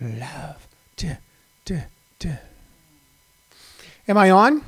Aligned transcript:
love. 0.00 0.66
Duh, 0.96 1.16
duh, 1.64 1.82
duh. 2.18 2.36
Am 4.08 4.16
I 4.16 4.30
on? 4.30 4.64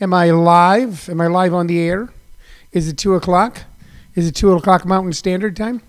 Am 0.00 0.14
I 0.14 0.30
live? 0.30 1.08
Am 1.08 1.20
I 1.20 1.26
live 1.26 1.54
on 1.54 1.66
the 1.66 1.80
air? 1.80 2.10
Is 2.72 2.88
it 2.88 2.98
two 2.98 3.14
o'clock? 3.14 3.62
Is 4.14 4.26
it 4.26 4.34
two 4.34 4.52
o'clock 4.52 4.84
Mountain 4.84 5.12
Standard 5.12 5.56
Time? 5.56 5.82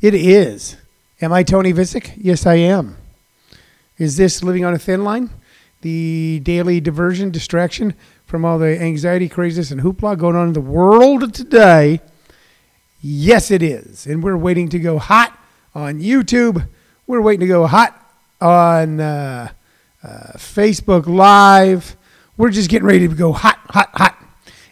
It 0.00 0.14
is. 0.14 0.76
Am 1.20 1.32
I 1.32 1.42
Tony 1.42 1.72
Vicich? 1.72 2.12
Yes, 2.16 2.46
I 2.46 2.54
am. 2.54 2.96
Is 3.98 4.16
this 4.16 4.42
Living 4.42 4.64
on 4.64 4.72
a 4.72 4.78
Thin 4.78 5.04
Line? 5.04 5.30
The 5.82 6.40
daily 6.42 6.80
diversion, 6.80 7.30
distraction 7.30 7.94
from 8.24 8.44
all 8.44 8.58
the 8.58 8.80
anxiety, 8.80 9.28
craziness, 9.28 9.70
and 9.70 9.80
hoopla 9.80 10.18
going 10.18 10.36
on 10.36 10.48
in 10.48 10.52
the 10.54 10.60
world 10.60 11.34
today? 11.34 12.00
Yes, 13.02 13.50
it 13.50 13.62
is. 13.62 14.06
And 14.06 14.22
we're 14.22 14.36
waiting 14.36 14.68
to 14.70 14.78
go 14.78 14.98
hot 14.98 15.38
on 15.74 16.00
YouTube. 16.00 16.66
We're 17.10 17.20
waiting 17.20 17.40
to 17.40 17.48
go 17.48 17.66
hot 17.66 18.08
on 18.40 19.00
uh, 19.00 19.48
uh, 20.00 20.08
Facebook 20.36 21.08
Live. 21.08 21.96
We're 22.36 22.50
just 22.50 22.70
getting 22.70 22.86
ready 22.86 23.08
to 23.08 23.12
go 23.12 23.32
hot, 23.32 23.58
hot, 23.70 23.90
hot. 23.94 24.16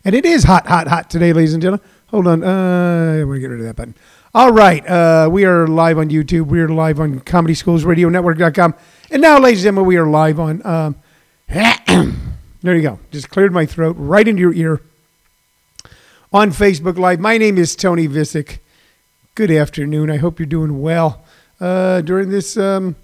And 0.05 0.15
it 0.15 0.24
is 0.24 0.45
hot, 0.45 0.65
hot, 0.69 0.87
hot 0.87 1.10
today, 1.10 1.32
ladies 1.32 1.52
and 1.52 1.60
gentlemen. 1.60 1.84
Hold 2.10 2.29
on. 2.29 2.45
Uh, 2.45 3.16
I'm 3.16 3.24
going 3.24 3.34
to 3.34 3.41
get 3.41 3.46
rid 3.48 3.59
of 3.59 3.66
that 3.66 3.74
button. 3.74 3.96
All 4.37 4.52
right. 4.52 4.88
Uh, 4.88 5.29
we 5.29 5.46
are 5.46 5.66
live 5.66 5.98
on 5.98 6.10
YouTube. 6.10 6.46
We 6.46 6.60
are 6.60 6.69
live 6.69 7.01
on 7.01 7.19
Comedy 7.19 7.55
Schools 7.55 7.82
Radio 7.82 8.09
Network.com. 8.09 8.77
And 9.10 9.20
now, 9.20 9.41
ladies 9.41 9.65
and 9.65 9.74
gentlemen, 9.74 9.88
we 9.88 9.96
are 9.96 10.07
live 10.07 10.38
on. 10.38 10.65
Um, 10.65 10.95
there 11.48 12.77
you 12.77 12.82
go. 12.82 13.01
Just 13.10 13.30
cleared 13.30 13.52
my 13.52 13.66
throat 13.66 13.96
right 13.98 14.29
into 14.29 14.43
your 14.43 14.55
ear 14.55 14.80
on 16.32 16.52
Facebook 16.52 16.98
Live. 16.98 17.18
My 17.18 17.37
name 17.37 17.59
is 17.59 17.74
Tony 17.74 18.07
Vicich. 18.07 18.59
Good 19.34 19.51
afternoon. 19.51 20.09
I 20.09 20.18
hope 20.18 20.38
you're 20.38 20.46
doing 20.46 20.80
well 20.80 21.24
uh, 21.61 22.01
during 22.03 22.30
this. 22.30 22.57
Um, 22.57 22.97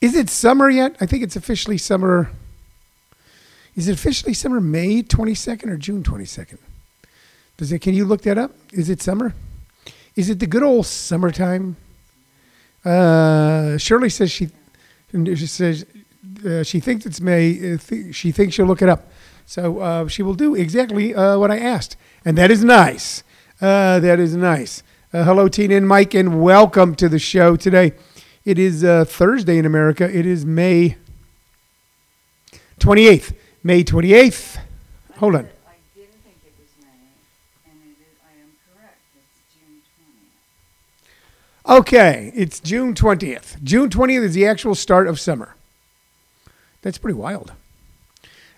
is 0.00 0.14
it 0.14 0.30
summer 0.30 0.70
yet? 0.70 0.96
I 1.00 1.06
think 1.06 1.22
it's 1.22 1.36
officially 1.36 1.78
summer. 1.78 2.30
Is 3.76 3.88
it 3.88 3.92
officially 3.92 4.34
summer 4.34 4.60
May 4.60 5.02
22nd 5.02 5.68
or 5.68 5.76
June 5.76 6.02
22nd? 6.02 6.58
Does 7.56 7.72
it? 7.72 7.80
Can 7.80 7.94
you 7.94 8.04
look 8.04 8.22
that 8.22 8.38
up? 8.38 8.52
Is 8.72 8.88
it 8.88 9.02
summer? 9.02 9.34
Is 10.16 10.30
it 10.30 10.38
the 10.38 10.46
good 10.46 10.62
old 10.62 10.86
summertime? 10.86 11.76
Uh, 12.84 13.76
Shirley 13.76 14.08
says 14.08 14.30
she, 14.30 14.48
she 15.12 15.46
says 15.46 15.84
uh, 16.44 16.62
she 16.62 16.80
thinks 16.80 17.04
it's 17.06 17.20
May. 17.20 17.74
Uh, 17.74 17.78
she 18.12 18.32
thinks 18.32 18.54
she'll 18.54 18.66
look 18.66 18.82
it 18.82 18.88
up. 18.88 19.10
So 19.46 19.78
uh, 19.80 20.08
she 20.08 20.22
will 20.22 20.34
do 20.34 20.54
exactly 20.54 21.14
uh, 21.14 21.38
what 21.38 21.50
I 21.50 21.58
asked. 21.58 21.96
And 22.24 22.38
that 22.38 22.50
is 22.50 22.64
nice. 22.64 23.22
That 23.60 24.18
is 24.18 24.34
nice. 24.34 24.82
Uh, 25.12 25.24
hello, 25.24 25.48
Tina 25.48 25.74
and 25.74 25.88
Mike, 25.88 26.14
and 26.14 26.40
welcome 26.40 26.94
to 26.94 27.08
the 27.08 27.18
show 27.18 27.56
today. 27.56 27.94
It 28.44 28.60
is 28.60 28.82
Thursday 29.10 29.58
in 29.58 29.66
America. 29.66 30.04
It 30.04 30.24
is 30.24 30.46
May 30.46 30.94
28th. 32.78 33.34
May 33.64 33.82
28th. 33.82 34.58
Hold 35.16 35.34
on. 35.34 35.48
I 35.66 35.72
didn't 35.96 36.12
think 36.22 36.36
it 36.46 36.52
was 36.60 36.68
May, 36.80 37.72
and 37.72 37.80
it 37.82 38.00
is, 38.00 38.18
I 38.24 38.40
am 38.40 38.52
correct. 38.72 38.98
It's 39.16 39.42
June 39.52 39.82
twentieth. 41.64 41.80
Okay, 41.80 42.32
it's 42.36 42.60
June 42.60 42.94
20th. 42.94 43.60
June 43.64 43.90
20th 43.90 44.22
is 44.22 44.34
the 44.34 44.46
actual 44.46 44.76
start 44.76 45.08
of 45.08 45.18
summer. 45.18 45.56
That's 46.82 46.98
pretty 46.98 47.18
wild. 47.18 47.52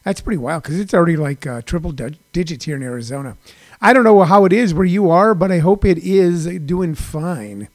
That's 0.05 0.21
pretty 0.21 0.37
wild 0.37 0.65
because 0.65 0.79
it's 0.79 0.93
already 0.93 1.17
like 1.17 1.47
uh, 1.47 1.63
triple 1.63 1.93
digits 1.93 2.67
here 2.67 2.77
in 2.77 2.83
Arizona. 2.83 3.39
I 3.85 3.93
don't 3.93 4.05
know 4.05 4.23
how 4.23 4.45
it 4.45 4.53
is 4.53 4.73
where 4.73 4.87
you 4.87 5.11
are, 5.11 5.35
but 5.35 5.51
I 5.51 5.59
hope 5.59 5.85
it 5.85 5.99
is 5.99 6.47
doing 6.61 6.95
fine. 6.95 7.67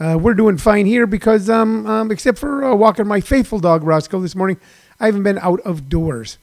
Uh, 0.00 0.16
we're 0.18 0.32
doing 0.32 0.56
fine 0.56 0.86
here 0.86 1.06
because, 1.06 1.50
um, 1.50 1.86
um, 1.86 2.10
except 2.10 2.38
for 2.38 2.64
uh, 2.64 2.74
walking 2.74 3.06
my 3.06 3.20
faithful 3.20 3.58
dog 3.58 3.84
Roscoe 3.84 4.20
this 4.20 4.34
morning, 4.34 4.58
I 4.98 5.04
haven't 5.04 5.22
been 5.22 5.38
out 5.38 5.60
of 5.60 5.90
doors. 5.90 6.38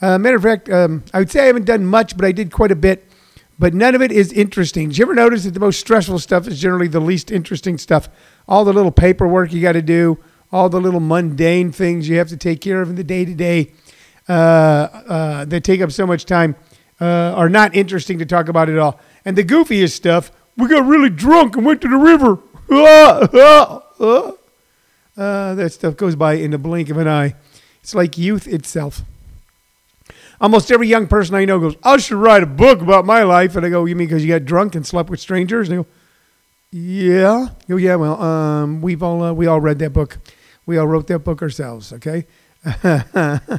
Uh, 0.00 0.16
matter 0.16 0.36
of 0.36 0.42
fact, 0.42 0.70
um, 0.70 1.04
I 1.12 1.18
would 1.18 1.30
say 1.30 1.42
I 1.42 1.46
haven't 1.48 1.66
done 1.66 1.84
much, 1.84 2.16
but 2.16 2.24
I 2.24 2.32
did 2.32 2.50
quite 2.50 2.72
a 2.72 2.74
bit. 2.74 3.06
But 3.58 3.74
none 3.74 3.94
of 3.94 4.00
it 4.00 4.10
is 4.10 4.32
interesting. 4.32 4.88
Did 4.88 4.96
you 4.96 5.04
ever 5.04 5.14
notice 5.14 5.44
that 5.44 5.52
the 5.52 5.60
most 5.60 5.78
stressful 5.78 6.18
stuff 6.20 6.48
is 6.48 6.58
generally 6.58 6.88
the 6.88 6.98
least 6.98 7.30
interesting 7.30 7.76
stuff? 7.76 8.08
All 8.48 8.64
the 8.64 8.72
little 8.72 8.90
paperwork 8.90 9.52
you 9.52 9.60
got 9.60 9.72
to 9.72 9.82
do, 9.82 10.18
all 10.50 10.70
the 10.70 10.80
little 10.80 10.98
mundane 10.98 11.72
things 11.72 12.08
you 12.08 12.16
have 12.16 12.28
to 12.28 12.38
take 12.38 12.62
care 12.62 12.80
of 12.80 12.88
in 12.88 12.96
the 12.96 13.04
day 13.04 13.26
to 13.26 13.34
day 13.34 13.74
that 14.26 15.60
take 15.62 15.82
up 15.82 15.92
so 15.92 16.06
much 16.06 16.24
time 16.24 16.56
uh, 17.02 17.34
are 17.34 17.48
not 17.48 17.74
interesting 17.74 18.18
to 18.20 18.26
talk 18.26 18.48
about 18.48 18.68
at 18.68 18.78
all. 18.78 19.00
And 19.24 19.36
the 19.36 19.42
goofiest 19.42 19.92
stuff, 19.92 20.30
we 20.56 20.68
got 20.68 20.86
really 20.86 21.10
drunk 21.10 21.56
and 21.56 21.66
went 21.66 21.80
to 21.82 21.88
the 21.88 21.96
river. 21.96 22.38
Uh, 25.14 25.54
that 25.54 25.70
stuff 25.70 25.94
goes 25.94 26.16
by 26.16 26.32
in 26.32 26.52
the 26.52 26.58
blink 26.58 26.88
of 26.88 26.96
an 26.96 27.06
eye. 27.06 27.34
It's 27.82 27.94
like 27.94 28.16
youth 28.16 28.48
itself. 28.48 29.02
Almost 30.40 30.72
every 30.72 30.88
young 30.88 31.06
person 31.06 31.34
I 31.34 31.44
know 31.44 31.60
goes, 31.60 31.76
I 31.84 31.98
should 31.98 32.16
write 32.16 32.42
a 32.42 32.46
book 32.46 32.80
about 32.80 33.04
my 33.04 33.22
life. 33.22 33.54
And 33.54 33.66
I 33.66 33.68
go, 33.68 33.84
You 33.84 33.94
mean 33.94 34.08
because 34.08 34.24
you 34.24 34.32
got 34.32 34.46
drunk 34.46 34.74
and 34.74 34.86
slept 34.86 35.10
with 35.10 35.20
strangers? 35.20 35.68
And 35.68 35.78
they 35.78 35.82
go, 35.82 35.88
Yeah. 36.70 37.48
Go, 37.68 37.76
yeah, 37.76 37.96
well, 37.96 38.20
um, 38.22 38.80
we've 38.80 39.02
all 39.02 39.22
uh, 39.22 39.32
we 39.34 39.46
all 39.46 39.60
read 39.60 39.78
that 39.80 39.92
book. 39.92 40.16
We 40.64 40.78
all 40.78 40.86
wrote 40.86 41.08
that 41.08 41.18
book 41.18 41.42
ourselves, 41.42 41.92
okay? 41.92 42.26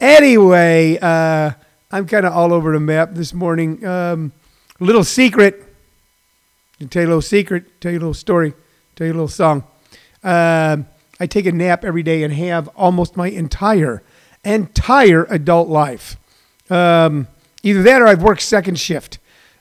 anyway, 0.00 0.98
uh, 1.02 1.50
I'm 1.92 2.06
kind 2.06 2.24
of 2.24 2.32
all 2.32 2.52
over 2.52 2.72
the 2.72 2.80
map 2.80 3.14
this 3.14 3.34
morning. 3.34 3.84
Um, 3.84 4.32
little 4.78 5.02
secret. 5.02 5.64
I'll 6.80 6.86
tell 6.86 7.02
you 7.02 7.08
a 7.08 7.10
little 7.10 7.22
secret, 7.22 7.80
tell 7.80 7.90
you 7.90 7.98
a 7.98 8.00
little 8.00 8.14
story, 8.14 8.54
tell 8.94 9.06
you 9.06 9.12
a 9.12 9.14
little 9.14 9.28
song. 9.28 9.64
Um, 10.22 10.86
I 11.18 11.26
take 11.26 11.46
a 11.46 11.52
nap 11.52 11.84
every 11.84 12.02
day 12.02 12.22
and 12.22 12.32
have 12.32 12.68
almost 12.68 13.16
my 13.16 13.28
entire, 13.28 14.02
entire 14.44 15.24
adult 15.24 15.68
life. 15.68 16.16
Um, 16.70 17.26
either 17.62 17.82
that 17.82 18.00
or 18.00 18.06
I've 18.06 18.22
worked 18.22 18.42
second 18.42 18.78
shift. 18.78 19.18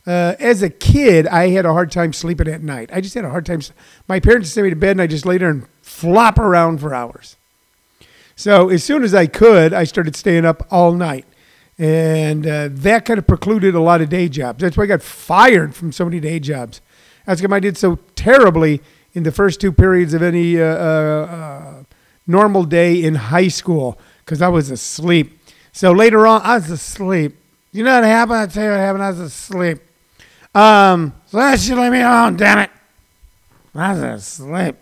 Uh, 0.08 0.36
as 0.40 0.62
a 0.62 0.70
kid, 0.70 1.28
I 1.28 1.50
had 1.50 1.66
a 1.66 1.74
hard 1.74 1.92
time 1.92 2.14
sleeping 2.14 2.48
at 2.48 2.62
night. 2.62 2.90
I 2.94 3.02
just 3.02 3.16
had 3.16 3.26
a 3.26 3.30
hard 3.30 3.46
time. 3.46 3.62
My 4.08 4.20
parents 4.20 4.50
sent 4.52 4.64
me 4.66 4.70
to 4.70 4.76
bed, 4.76 4.92
and 4.92 5.02
I 5.02 5.08
just 5.08 5.26
lay 5.26 5.38
there 5.38 5.50
and 5.50 5.68
flop 5.82 6.40
around 6.40 6.80
for 6.80 6.94
hours. 6.94 7.36
So 8.36 8.70
as 8.70 8.84
soon 8.84 9.04
as 9.04 9.14
I 9.14 9.28
could, 9.28 9.74
I 9.74 9.84
started 9.84 10.16
staying 10.16 10.46
up 10.46 10.66
all 10.72 10.94
night, 10.94 11.26
and 11.80 12.46
uh, 12.46 12.68
that 12.70 13.06
kind 13.06 13.18
of 13.18 13.26
precluded 13.26 13.74
a 13.74 13.80
lot 13.80 14.02
of 14.02 14.10
day 14.10 14.28
jobs. 14.28 14.60
That's 14.62 14.76
why 14.76 14.84
I 14.84 14.88
got 14.88 15.02
fired 15.02 15.74
from 15.74 15.94
so 15.94 16.04
many 16.04 16.20
day 16.20 16.40
jobs. 16.40 16.82
That's 17.26 17.40
because 17.40 17.56
I 17.56 17.60
did 17.62 17.78
so 17.78 18.00
terribly 18.16 18.82
in 19.14 19.24
the 19.24 19.32
first 19.32 19.62
two 19.62 19.72
periods 19.72 20.14
of 20.14 20.22
any 20.22 20.62
uh, 20.62 20.66
uh, 20.66 21.84
normal 22.28 22.66
day 22.66 23.02
in 23.02 23.16
high 23.16 23.48
school 23.48 23.98
because 24.26 24.42
I 24.42 24.50
was 24.50 24.70
asleep. 24.70 25.40
So 25.72 25.94
later 25.94 26.28
on, 26.28 26.42
I 26.42 26.56
was 26.56 26.70
asleep. 26.70 27.38
You 27.72 27.86
know 27.86 27.96
what 27.96 28.04
happened? 28.04 28.38
I'll 28.40 28.48
tell 28.48 28.64
you 28.66 28.72
what 28.72 28.80
happened. 28.80 29.04
I 29.04 29.10
was 29.12 29.20
asleep. 29.20 29.80
Um, 30.54 31.14
so 31.28 31.38
that 31.38 31.60
should 31.60 31.78
leave 31.78 31.92
me 31.94 32.02
alone, 32.02 32.36
damn 32.36 32.60
it. 32.60 32.72
I 33.74 33.94
was 33.94 34.02
asleep. 34.02 34.76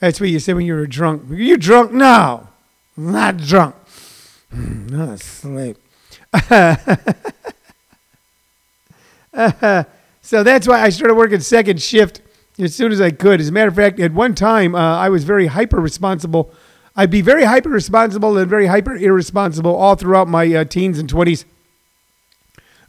That's 0.00 0.18
what 0.18 0.30
you 0.30 0.40
said 0.40 0.56
when 0.56 0.66
you 0.66 0.74
were 0.74 0.86
drunk. 0.86 1.30
Are 1.30 1.34
you 1.34 1.56
drunk? 1.56 1.92
No, 1.92 2.48
I'm 2.96 3.12
not 3.12 3.36
drunk. 3.36 3.76
I'm 4.52 5.00
asleep. 5.00 5.76
so 10.20 10.42
that's 10.42 10.68
why 10.68 10.82
I 10.82 10.90
started 10.90 11.14
working 11.14 11.40
second 11.40 11.80
shift 11.80 12.20
as 12.58 12.74
soon 12.74 12.92
as 12.92 13.00
I 13.00 13.10
could. 13.10 13.40
As 13.40 13.48
a 13.48 13.52
matter 13.52 13.68
of 13.68 13.76
fact, 13.76 14.00
at 14.00 14.12
one 14.12 14.34
time, 14.34 14.74
uh, 14.74 14.98
I 14.98 15.08
was 15.08 15.24
very 15.24 15.46
hyper 15.46 15.80
responsible. 15.80 16.52
I'd 16.96 17.10
be 17.10 17.20
very 17.20 17.44
hyper 17.44 17.68
responsible 17.68 18.36
and 18.36 18.50
very 18.50 18.66
hyper 18.66 18.96
irresponsible 18.96 19.74
all 19.74 19.94
throughout 19.94 20.28
my 20.28 20.52
uh, 20.52 20.64
teens 20.64 20.98
and 20.98 21.08
20s 21.08 21.44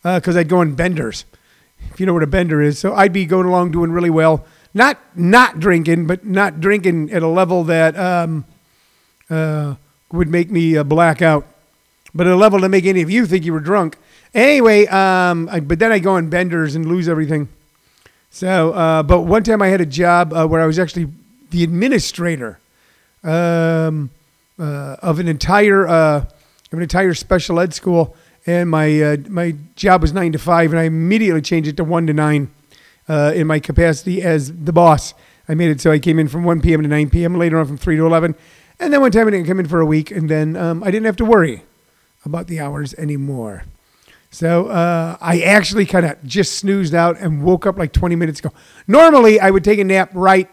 because 0.02 0.36
uh, 0.36 0.40
I'd 0.40 0.50
go 0.50 0.60
on 0.60 0.76
benders, 0.76 1.26
if 1.92 2.00
you 2.00 2.06
know 2.06 2.14
what 2.14 2.24
a 2.24 2.28
bender 2.28 2.62
is. 2.62 2.80
So 2.80 2.96
I'd 2.96 3.14
be 3.14 3.26
going 3.26 3.46
along 3.46 3.72
doing 3.72 3.92
really 3.92 4.10
well, 4.10 4.46
not 4.74 4.98
not 5.16 5.60
drinking, 5.60 6.08
but 6.08 6.26
not 6.26 6.60
drinking 6.60 7.12
at 7.12 7.22
a 7.22 7.28
level 7.28 7.64
that 7.66 7.98
um, 7.98 8.46
uh, 9.30 9.76
would 10.12 10.30
make 10.30 10.50
me 10.50 10.78
uh, 10.78 10.84
black 10.84 11.22
out, 11.22 11.46
but 12.14 12.28
at 12.28 12.34
a 12.34 12.36
level 12.36 12.60
to 12.62 12.70
make 12.70 12.86
any 12.86 13.02
of 13.02 13.10
you 13.10 13.26
think 13.26 13.46
you 13.46 13.54
were 13.54 13.60
drunk. 13.60 13.98
Anyway, 14.34 14.86
um, 14.88 15.50
I, 15.52 15.60
but 15.60 15.80
then 15.80 15.92
I 15.92 16.00
go 16.00 16.14
on 16.14 16.30
benders 16.30 16.76
and 16.76 16.86
lose 16.86 17.10
everything. 17.10 17.48
So, 18.30 18.74
uh, 18.74 19.04
but 19.04 19.22
one 19.22 19.44
time 19.44 19.62
I 19.62 19.68
had 19.68 19.82
a 19.82 19.86
job 19.86 20.34
uh, 20.34 20.48
where 20.48 20.62
I 20.62 20.68
was 20.68 20.78
actually 20.78 21.08
the 21.50 21.64
administrator 21.64 22.60
um, 23.24 24.12
uh, 24.60 24.98
of 25.02 25.20
an 25.20 25.28
entire 25.28 25.88
of 25.88 26.28
an 26.72 26.82
entire 26.82 27.16
special 27.16 27.60
ed 27.60 27.74
school, 27.74 28.16
and 28.46 28.70
my 28.70 29.02
uh, 29.02 29.18
my 29.28 29.56
job 29.76 30.02
was 30.02 30.14
nine 30.14 30.32
to 30.34 30.40
five, 30.40 30.72
and 30.72 30.80
I 30.80 30.84
immediately 30.84 31.42
changed 31.42 31.70
it 31.70 31.78
to 31.78 31.84
one 31.84 32.06
to 32.06 32.14
nine 32.14 32.52
uh, 33.08 33.32
in 33.34 33.48
my 33.48 33.60
capacity 33.60 34.22
as 34.22 34.54
the 34.54 34.74
boss. 34.74 35.16
I 35.48 35.56
made 35.56 35.72
it 35.72 35.82
so 35.82 35.92
I 35.92 35.98
came 35.98 36.20
in 36.20 36.28
from 36.28 36.44
one 36.44 36.62
p.m. 36.62 36.84
to 36.84 36.88
nine 36.88 37.10
p.m. 37.10 37.36
Later 37.36 37.60
on 37.60 37.66
from 37.66 37.78
three 37.78 37.98
to 37.98 38.06
eleven, 38.06 38.36
and 38.80 38.94
then 38.94 39.02
one 39.02 39.12
time 39.12 39.28
I 39.28 39.32
didn't 39.32 39.48
come 39.48 39.60
in 39.60 39.68
for 39.68 39.82
a 39.82 39.86
week, 39.86 40.12
and 40.12 40.30
then 40.30 40.56
um, 40.56 40.84
I 40.84 40.92
didn't 40.92 41.06
have 41.06 41.18
to 41.18 41.26
worry 41.26 41.64
about 42.26 42.48
the 42.48 42.60
hours 42.60 42.94
anymore. 42.96 43.64
So 44.32 44.68
uh, 44.68 45.18
I 45.20 45.42
actually 45.42 45.86
kind 45.86 46.06
of 46.06 46.24
just 46.24 46.58
snoozed 46.58 46.94
out 46.94 47.18
and 47.20 47.44
woke 47.44 47.66
up 47.66 47.78
like 47.78 47.92
20 47.94 48.16
minutes 48.16 48.40
ago. 48.40 48.52
Normally, 48.88 49.40
I 49.40 49.50
would 49.50 49.64
take 49.64 49.80
a 49.80 49.84
nap 49.84 50.12
right 50.14 50.50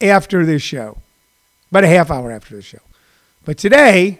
after 0.00 0.44
this 0.44 0.62
show. 0.62 0.98
about 1.70 1.84
a 1.84 1.88
half 1.88 2.10
hour 2.10 2.32
after 2.32 2.56
the 2.56 2.62
show. 2.62 2.80
But 3.44 3.56
today, 3.56 4.18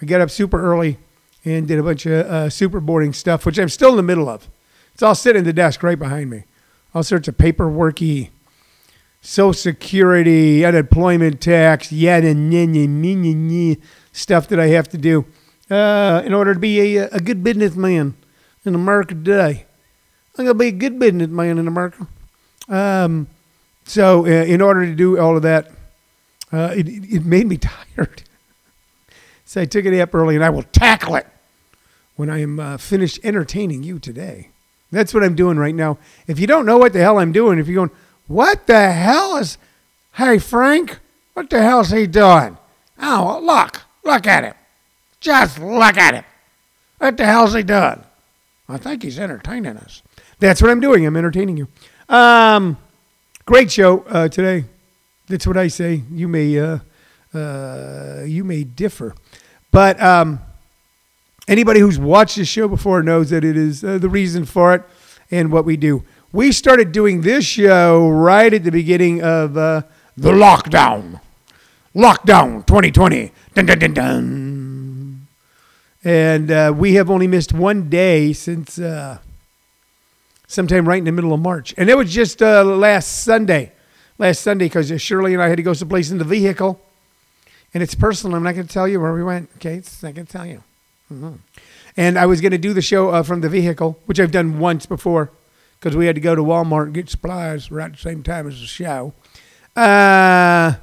I 0.00 0.06
got 0.06 0.20
up 0.20 0.30
super 0.30 0.62
early 0.62 0.98
and 1.44 1.66
did 1.66 1.78
a 1.78 1.82
bunch 1.82 2.06
of 2.06 2.26
uh, 2.26 2.50
super 2.50 2.80
boring 2.80 3.12
stuff, 3.12 3.44
which 3.46 3.58
I'm 3.58 3.68
still 3.68 3.90
in 3.90 3.96
the 3.96 4.02
middle 4.02 4.28
of. 4.28 4.48
It's 4.94 5.02
all 5.02 5.14
sitting 5.14 5.40
at 5.40 5.44
the 5.44 5.52
desk 5.52 5.82
right 5.82 5.98
behind 5.98 6.30
me. 6.30 6.44
All 6.94 7.02
sorts 7.02 7.28
of 7.28 7.36
paperworky, 7.36 8.30
Social 9.20 9.52
Security, 9.52 10.64
unemployment 10.64 11.40
tax, 11.40 11.92
yada, 11.92 12.32
nye, 12.32 12.66
nye, 12.66 13.76
stuff 14.12 14.48
that 14.48 14.60
I 14.60 14.68
have 14.68 14.88
to 14.90 14.98
do 14.98 15.26
uh, 15.70 16.22
in 16.24 16.32
order 16.32 16.54
to 16.54 16.60
be 16.60 16.96
a, 16.96 17.08
a 17.08 17.20
good 17.20 17.42
businessman 17.42 18.14
in 18.64 18.74
America 18.74 19.14
today. 19.14 19.66
I'm 20.38 20.44
going 20.44 20.54
to 20.56 20.58
be 20.58 20.68
a 20.68 20.72
good 20.72 20.98
businessman 20.98 21.58
in 21.58 21.66
America. 21.66 22.06
Um, 22.68 23.28
so, 23.84 24.26
uh, 24.26 24.28
in 24.28 24.60
order 24.60 24.84
to 24.84 24.94
do 24.94 25.18
all 25.18 25.36
of 25.36 25.42
that, 25.42 25.70
uh, 26.52 26.74
it, 26.76 26.88
it 26.88 27.24
made 27.24 27.46
me 27.46 27.56
tired. 27.96 28.22
so, 29.44 29.60
I 29.60 29.64
took 29.64 29.84
it 29.84 29.98
up 30.00 30.14
early 30.14 30.34
and 30.34 30.44
I 30.44 30.50
will 30.50 30.64
tackle 30.64 31.14
it 31.16 31.26
when 32.16 32.28
I 32.28 32.40
am 32.40 32.58
uh, 32.58 32.76
finished 32.76 33.20
entertaining 33.22 33.82
you 33.82 33.98
today. 33.98 34.50
That's 34.90 35.12
what 35.12 35.24
I'm 35.24 35.34
doing 35.34 35.58
right 35.58 35.74
now. 35.74 35.98
If 36.26 36.38
you 36.38 36.46
don't 36.46 36.66
know 36.66 36.78
what 36.78 36.92
the 36.92 37.00
hell 37.00 37.18
I'm 37.18 37.32
doing, 37.32 37.58
if 37.58 37.66
you're 37.66 37.86
going, 37.86 37.96
what 38.26 38.66
the 38.66 38.92
hell 38.92 39.36
is, 39.36 39.58
hey, 40.14 40.38
Frank, 40.38 40.98
what 41.34 41.50
the 41.50 41.60
hell's 41.60 41.90
he 41.90 42.06
doing? 42.06 42.56
Oh, 43.00 43.40
look, 43.42 43.82
look 44.04 44.26
at 44.26 44.44
him. 44.44 44.54
Just 45.20 45.58
look 45.58 45.96
at 45.96 46.14
him. 46.14 46.24
What 46.98 47.16
the 47.16 47.26
hell's 47.26 47.54
he 47.54 47.62
doing? 47.62 48.02
I 48.68 48.78
think 48.78 49.02
he's 49.02 49.18
entertaining 49.18 49.76
us. 49.76 50.02
That's 50.38 50.60
what 50.60 50.70
I'm 50.70 50.80
doing. 50.80 51.06
I'm 51.06 51.16
entertaining 51.16 51.56
you. 51.56 51.68
Um, 52.08 52.76
great 53.44 53.70
show 53.70 54.00
uh, 54.08 54.28
today. 54.28 54.64
That's 55.28 55.46
what 55.46 55.56
I 55.56 55.68
say. 55.68 56.02
You 56.10 56.28
may 56.28 56.58
uh, 56.58 56.78
uh, 57.34 58.22
you 58.24 58.44
may 58.44 58.64
differ, 58.64 59.14
but 59.70 60.00
um, 60.02 60.40
anybody 61.48 61.80
who's 61.80 61.98
watched 61.98 62.36
this 62.36 62.48
show 62.48 62.68
before 62.68 63.02
knows 63.02 63.30
that 63.30 63.44
it 63.44 63.56
is 63.56 63.82
uh, 63.82 63.98
the 63.98 64.08
reason 64.08 64.44
for 64.44 64.74
it 64.74 64.82
and 65.30 65.50
what 65.50 65.64
we 65.64 65.76
do. 65.76 66.04
We 66.32 66.52
started 66.52 66.92
doing 66.92 67.22
this 67.22 67.44
show 67.44 68.08
right 68.08 68.52
at 68.52 68.64
the 68.64 68.70
beginning 68.70 69.22
of 69.22 69.56
uh, 69.56 69.82
the 70.16 70.32
lockdown. 70.32 71.20
Lockdown 71.94 72.66
2020. 72.66 73.32
Dun, 73.54 73.66
dun, 73.66 73.78
dun, 73.78 73.94
dun. 73.94 74.65
And 76.06 76.52
uh, 76.52 76.72
we 76.72 76.94
have 76.94 77.10
only 77.10 77.26
missed 77.26 77.52
one 77.52 77.90
day 77.90 78.32
since 78.32 78.78
uh, 78.78 79.18
sometime 80.46 80.86
right 80.86 80.98
in 80.98 81.04
the 81.04 81.10
middle 81.10 81.32
of 81.32 81.40
March. 81.40 81.74
And 81.76 81.90
it 81.90 81.96
was 81.96 82.14
just 82.14 82.40
uh, 82.40 82.62
last 82.62 83.24
Sunday. 83.24 83.72
Last 84.16 84.40
Sunday, 84.42 84.66
because 84.66 85.02
Shirley 85.02 85.34
and 85.34 85.42
I 85.42 85.48
had 85.48 85.56
to 85.56 85.64
go 85.64 85.72
someplace 85.72 86.12
in 86.12 86.18
the 86.18 86.24
vehicle. 86.24 86.80
And 87.74 87.82
it's 87.82 87.96
personal. 87.96 88.36
I'm 88.36 88.44
not 88.44 88.54
going 88.54 88.68
to 88.68 88.72
tell 88.72 88.86
you 88.86 89.00
where 89.00 89.12
we 89.12 89.24
went. 89.24 89.50
Okay, 89.56 89.74
it's 89.74 90.00
not 90.00 90.14
going 90.14 90.26
to 90.26 90.32
tell 90.32 90.46
you. 90.46 90.62
Mm-hmm. 91.12 91.32
And 91.96 92.16
I 92.20 92.26
was 92.26 92.40
going 92.40 92.52
to 92.52 92.58
do 92.58 92.72
the 92.72 92.82
show 92.82 93.08
uh, 93.08 93.24
from 93.24 93.40
the 93.40 93.48
vehicle, 93.48 93.98
which 94.06 94.20
I've 94.20 94.30
done 94.30 94.60
once 94.60 94.86
before, 94.86 95.32
because 95.80 95.96
we 95.96 96.06
had 96.06 96.14
to 96.14 96.20
go 96.20 96.36
to 96.36 96.42
Walmart 96.42 96.84
and 96.84 96.94
get 96.94 97.10
supplies 97.10 97.72
right 97.72 97.86
at 97.86 97.92
the 97.94 97.98
same 97.98 98.22
time 98.22 98.46
as 98.46 98.60
the 98.60 98.66
show. 98.66 99.12
Uh, 99.74 100.74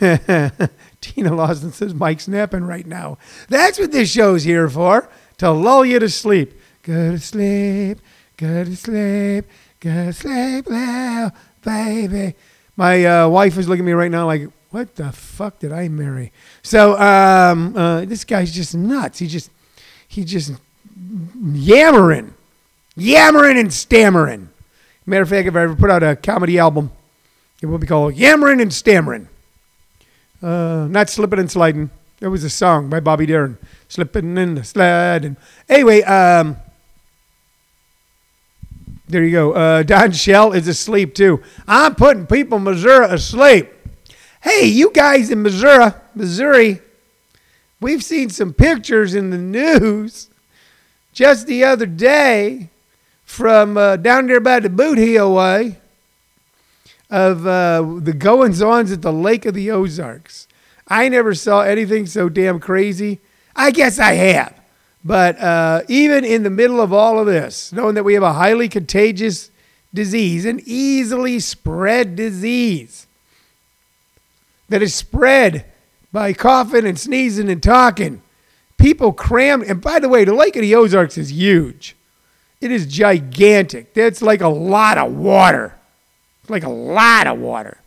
Tina 1.04 1.34
Lawson 1.34 1.70
says 1.70 1.92
Mike's 1.92 2.26
napping 2.26 2.64
right 2.64 2.86
now. 2.86 3.18
That's 3.48 3.78
what 3.78 3.92
this 3.92 4.10
show's 4.10 4.44
here 4.44 4.68
for, 4.70 5.08
to 5.36 5.50
lull 5.50 5.84
you 5.84 5.98
to 5.98 6.08
sleep. 6.08 6.58
Go 6.82 7.12
to 7.12 7.18
sleep, 7.18 7.98
go 8.38 8.64
to 8.64 8.74
sleep, 8.74 9.44
go 9.80 10.06
to 10.06 10.12
sleep 10.14 10.68
now, 10.70 11.30
baby. 11.62 12.34
My 12.76 13.04
uh, 13.04 13.28
wife 13.28 13.58
is 13.58 13.68
looking 13.68 13.84
at 13.84 13.86
me 13.86 13.92
right 13.92 14.10
now 14.10 14.26
like, 14.26 14.48
what 14.70 14.96
the 14.96 15.12
fuck 15.12 15.58
did 15.58 15.72
I 15.72 15.88
marry? 15.88 16.32
So 16.62 16.98
um, 16.98 17.76
uh, 17.76 18.06
this 18.06 18.24
guy's 18.24 18.52
just 18.52 18.74
nuts. 18.74 19.18
He 19.18 19.28
just 19.28 19.50
he 20.08 20.24
just 20.24 20.52
yammering, 21.42 22.34
yammering 22.96 23.58
and 23.58 23.72
stammering. 23.72 24.48
Matter 25.06 25.22
of 25.22 25.28
fact, 25.28 25.46
if 25.46 25.54
I 25.54 25.62
ever 25.62 25.76
put 25.76 25.90
out 25.90 26.02
a 26.02 26.16
comedy 26.16 26.58
album, 26.58 26.90
it 27.60 27.66
will 27.66 27.78
be 27.78 27.86
called 27.86 28.14
Yammering 28.14 28.60
and 28.60 28.72
Stammering. 28.72 29.28
Uh, 30.44 30.86
not 30.90 31.08
slipping 31.08 31.38
and 31.38 31.50
sliding. 31.50 31.88
That 32.20 32.28
was 32.28 32.44
a 32.44 32.50
song 32.50 32.90
by 32.90 33.00
Bobby 33.00 33.24
Darin. 33.24 33.56
Slipping 33.88 34.36
and 34.36 34.66
sliding. 34.66 35.38
Anyway, 35.70 36.02
um, 36.02 36.58
there 39.08 39.24
you 39.24 39.30
go. 39.30 39.52
Uh, 39.52 39.82
Don 39.82 40.12
Shell 40.12 40.52
is 40.52 40.68
asleep 40.68 41.14
too. 41.14 41.42
I'm 41.66 41.94
putting 41.94 42.26
people 42.26 42.58
in 42.58 42.64
Missouri 42.64 43.06
asleep. 43.06 43.70
Hey, 44.42 44.66
you 44.66 44.90
guys 44.90 45.30
in 45.30 45.40
Missouri, 45.42 45.92
Missouri, 46.14 46.82
we've 47.80 48.04
seen 48.04 48.28
some 48.28 48.52
pictures 48.52 49.14
in 49.14 49.30
the 49.30 49.38
news 49.38 50.28
just 51.14 51.46
the 51.46 51.64
other 51.64 51.86
day 51.86 52.68
from 53.24 53.78
uh, 53.78 53.96
down 53.96 54.26
there 54.26 54.40
by 54.40 54.60
the 54.60 54.68
boot 54.68 54.98
heel 54.98 55.34
way 55.34 55.78
of 57.14 57.46
uh, 57.46 57.80
the 58.00 58.12
goings 58.12 58.60
ons 58.60 58.90
at 58.90 59.00
the 59.00 59.12
Lake 59.12 59.46
of 59.46 59.54
the 59.54 59.70
Ozarks. 59.70 60.48
I 60.88 61.08
never 61.08 61.32
saw 61.32 61.60
anything 61.60 62.06
so 62.06 62.28
damn 62.28 62.58
crazy. 62.58 63.20
I 63.54 63.70
guess 63.70 64.00
I 64.00 64.14
have. 64.14 64.60
But 65.04 65.38
uh, 65.38 65.82
even 65.86 66.24
in 66.24 66.42
the 66.42 66.50
middle 66.50 66.80
of 66.80 66.92
all 66.92 67.20
of 67.20 67.26
this, 67.26 67.72
knowing 67.72 67.94
that 67.94 68.02
we 68.02 68.14
have 68.14 68.24
a 68.24 68.32
highly 68.32 68.68
contagious 68.68 69.52
disease, 69.94 70.44
an 70.44 70.60
easily 70.66 71.38
spread 71.38 72.16
disease 72.16 73.06
that 74.68 74.82
is 74.82 74.92
spread 74.92 75.66
by 76.10 76.32
coughing 76.32 76.84
and 76.84 76.98
sneezing 76.98 77.48
and 77.48 77.62
talking, 77.62 78.22
people 78.76 79.12
crammed. 79.12 79.62
And 79.62 79.80
by 79.80 80.00
the 80.00 80.08
way, 80.08 80.24
the 80.24 80.34
Lake 80.34 80.56
of 80.56 80.62
the 80.62 80.74
Ozarks 80.74 81.16
is 81.16 81.30
huge. 81.30 81.94
It 82.60 82.72
is 82.72 82.88
gigantic. 82.88 83.94
That's 83.94 84.20
like 84.20 84.40
a 84.40 84.48
lot 84.48 84.98
of 84.98 85.12
water. 85.12 85.78
Like 86.48 86.64
a 86.64 86.70
lot 86.70 87.26
of 87.26 87.38
water. 87.38 87.78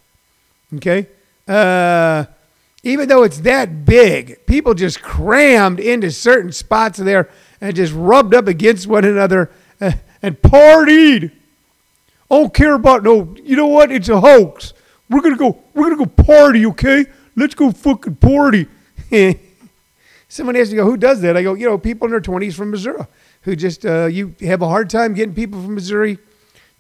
Okay? 0.76 1.08
Uh, 1.48 2.26
even 2.84 3.08
though 3.10 3.24
it's 3.24 3.40
that 3.40 3.86
big, 3.86 4.46
people 4.46 4.74
just 4.74 5.02
crammed 5.02 5.80
into 5.80 6.12
certain 6.12 6.52
spots 6.52 6.98
there 6.98 7.30
and 7.62 7.76
just 7.76 7.94
rubbed 7.94 8.34
up 8.34 8.48
against 8.48 8.88
one 8.88 9.06
another 9.06 9.52
uh, 9.82 9.92
and 10.22 10.42
partied. 10.42 11.32
I 12.30 12.36
don't 12.36 12.54
care 12.54 12.74
about 12.74 13.04
no, 13.04 13.36
you 13.44 13.56
know 13.56 13.68
what? 13.68 13.92
It's 13.92 14.10
a 14.10 14.20
hoax. 14.20 14.74
We're 15.10 15.22
gonna 15.22 15.38
go, 15.38 15.62
we're 15.74 15.90
gonna 15.90 16.06
go 16.06 16.24
party, 16.24 16.66
okay? 16.68 17.06
Let's 17.36 17.56
go 17.56 17.72
fucking 17.72 18.16
party. 18.16 18.68
Someone 20.30 20.58
asked 20.58 20.74
me, 20.74 20.80
who 20.80 20.98
does 20.98 21.22
that? 21.22 21.38
I 21.38 21.44
go, 21.44 21.54
you 21.54 21.66
know, 21.66 21.78
people 21.78 22.06
in 22.06 22.12
their 22.12 22.20
20s 22.20 22.54
from 22.54 22.72
Missouri 22.72 23.06
who 23.44 23.56
just, 23.56 23.86
uh, 23.86 24.08
you 24.08 24.36
have 24.42 24.62
a 24.62 24.68
hard 24.68 24.90
time 24.90 25.14
getting 25.14 25.34
people 25.34 25.62
from 25.62 25.76
Missouri 25.76 26.18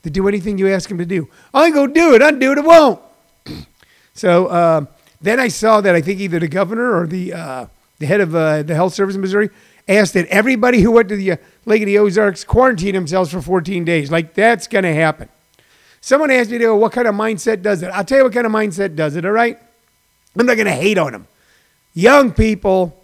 to 0.07 0.11
do 0.11 0.27
anything 0.27 0.57
you 0.57 0.69
ask 0.69 0.87
them 0.89 0.97
to 0.97 1.05
do. 1.05 1.27
I 1.53 1.65
ain't 1.65 1.75
gonna 1.75 1.93
do 1.93 2.15
it. 2.15 2.21
I 2.21 2.31
do 2.31 2.53
it. 2.53 2.57
I 2.57 2.61
won't. 2.61 3.01
so 4.13 4.47
uh, 4.47 4.85
then 5.21 5.39
I 5.39 5.49
saw 5.49 5.81
that 5.81 5.93
I 5.95 6.01
think 6.01 6.19
either 6.19 6.39
the 6.39 6.47
governor 6.47 6.97
or 6.97 7.05
the 7.05 7.33
uh, 7.33 7.65
the 7.99 8.05
head 8.05 8.21
of 8.21 8.33
uh, 8.33 8.63
the 8.63 8.73
health 8.73 8.93
service 8.93 9.15
in 9.15 9.21
Missouri 9.21 9.49
asked 9.87 10.13
that 10.13 10.27
everybody 10.27 10.81
who 10.81 10.91
went 10.91 11.09
to 11.09 11.15
the 11.15 11.33
uh, 11.33 11.37
Lake 11.65 11.81
of 11.81 11.87
the 11.87 11.97
Ozarks 11.97 12.43
quarantine 12.43 12.95
themselves 12.95 13.31
for 13.31 13.41
14 13.41 13.83
days. 13.85 14.09
Like 14.09 14.33
that's 14.33 14.67
gonna 14.67 14.93
happen. 14.93 15.29
Someone 15.99 16.31
asked 16.31 16.51
me, 16.51 16.65
what 16.67 16.93
kind 16.93 17.07
of 17.07 17.15
mindset 17.15 17.61
does 17.61 17.81
it? 17.83 17.87
I'll 17.87 18.05
tell 18.05 18.19
you 18.19 18.23
what 18.23 18.33
kind 18.33 18.45
of 18.45 18.53
mindset 18.53 18.95
does 18.95 19.15
it. 19.15 19.25
All 19.25 19.31
right. 19.31 19.59
I'm 20.37 20.45
not 20.45 20.55
gonna 20.55 20.71
hate 20.71 20.97
on 20.97 21.11
them. 21.11 21.27
Young 21.93 22.31
people, 22.31 23.03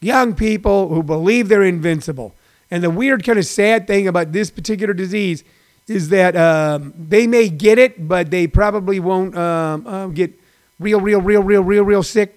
young 0.00 0.34
people 0.34 0.88
who 0.88 1.02
believe 1.02 1.48
they're 1.48 1.62
invincible. 1.62 2.34
And 2.70 2.82
the 2.82 2.90
weird 2.90 3.24
kind 3.24 3.38
of 3.38 3.46
sad 3.46 3.86
thing 3.86 4.08
about 4.08 4.32
this 4.32 4.50
particular 4.50 4.92
disease 4.92 5.44
is 5.86 6.08
that 6.08 6.34
um, 6.36 6.94
they 6.96 7.26
may 7.26 7.48
get 7.48 7.78
it, 7.78 8.08
but 8.08 8.30
they 8.30 8.46
probably 8.46 9.00
won't 9.00 9.36
um, 9.36 9.86
uh, 9.86 10.06
get 10.08 10.32
real, 10.80 11.00
real, 11.00 11.20
real, 11.20 11.42
real, 11.42 11.62
real, 11.62 11.84
real 11.84 12.02
sick 12.02 12.36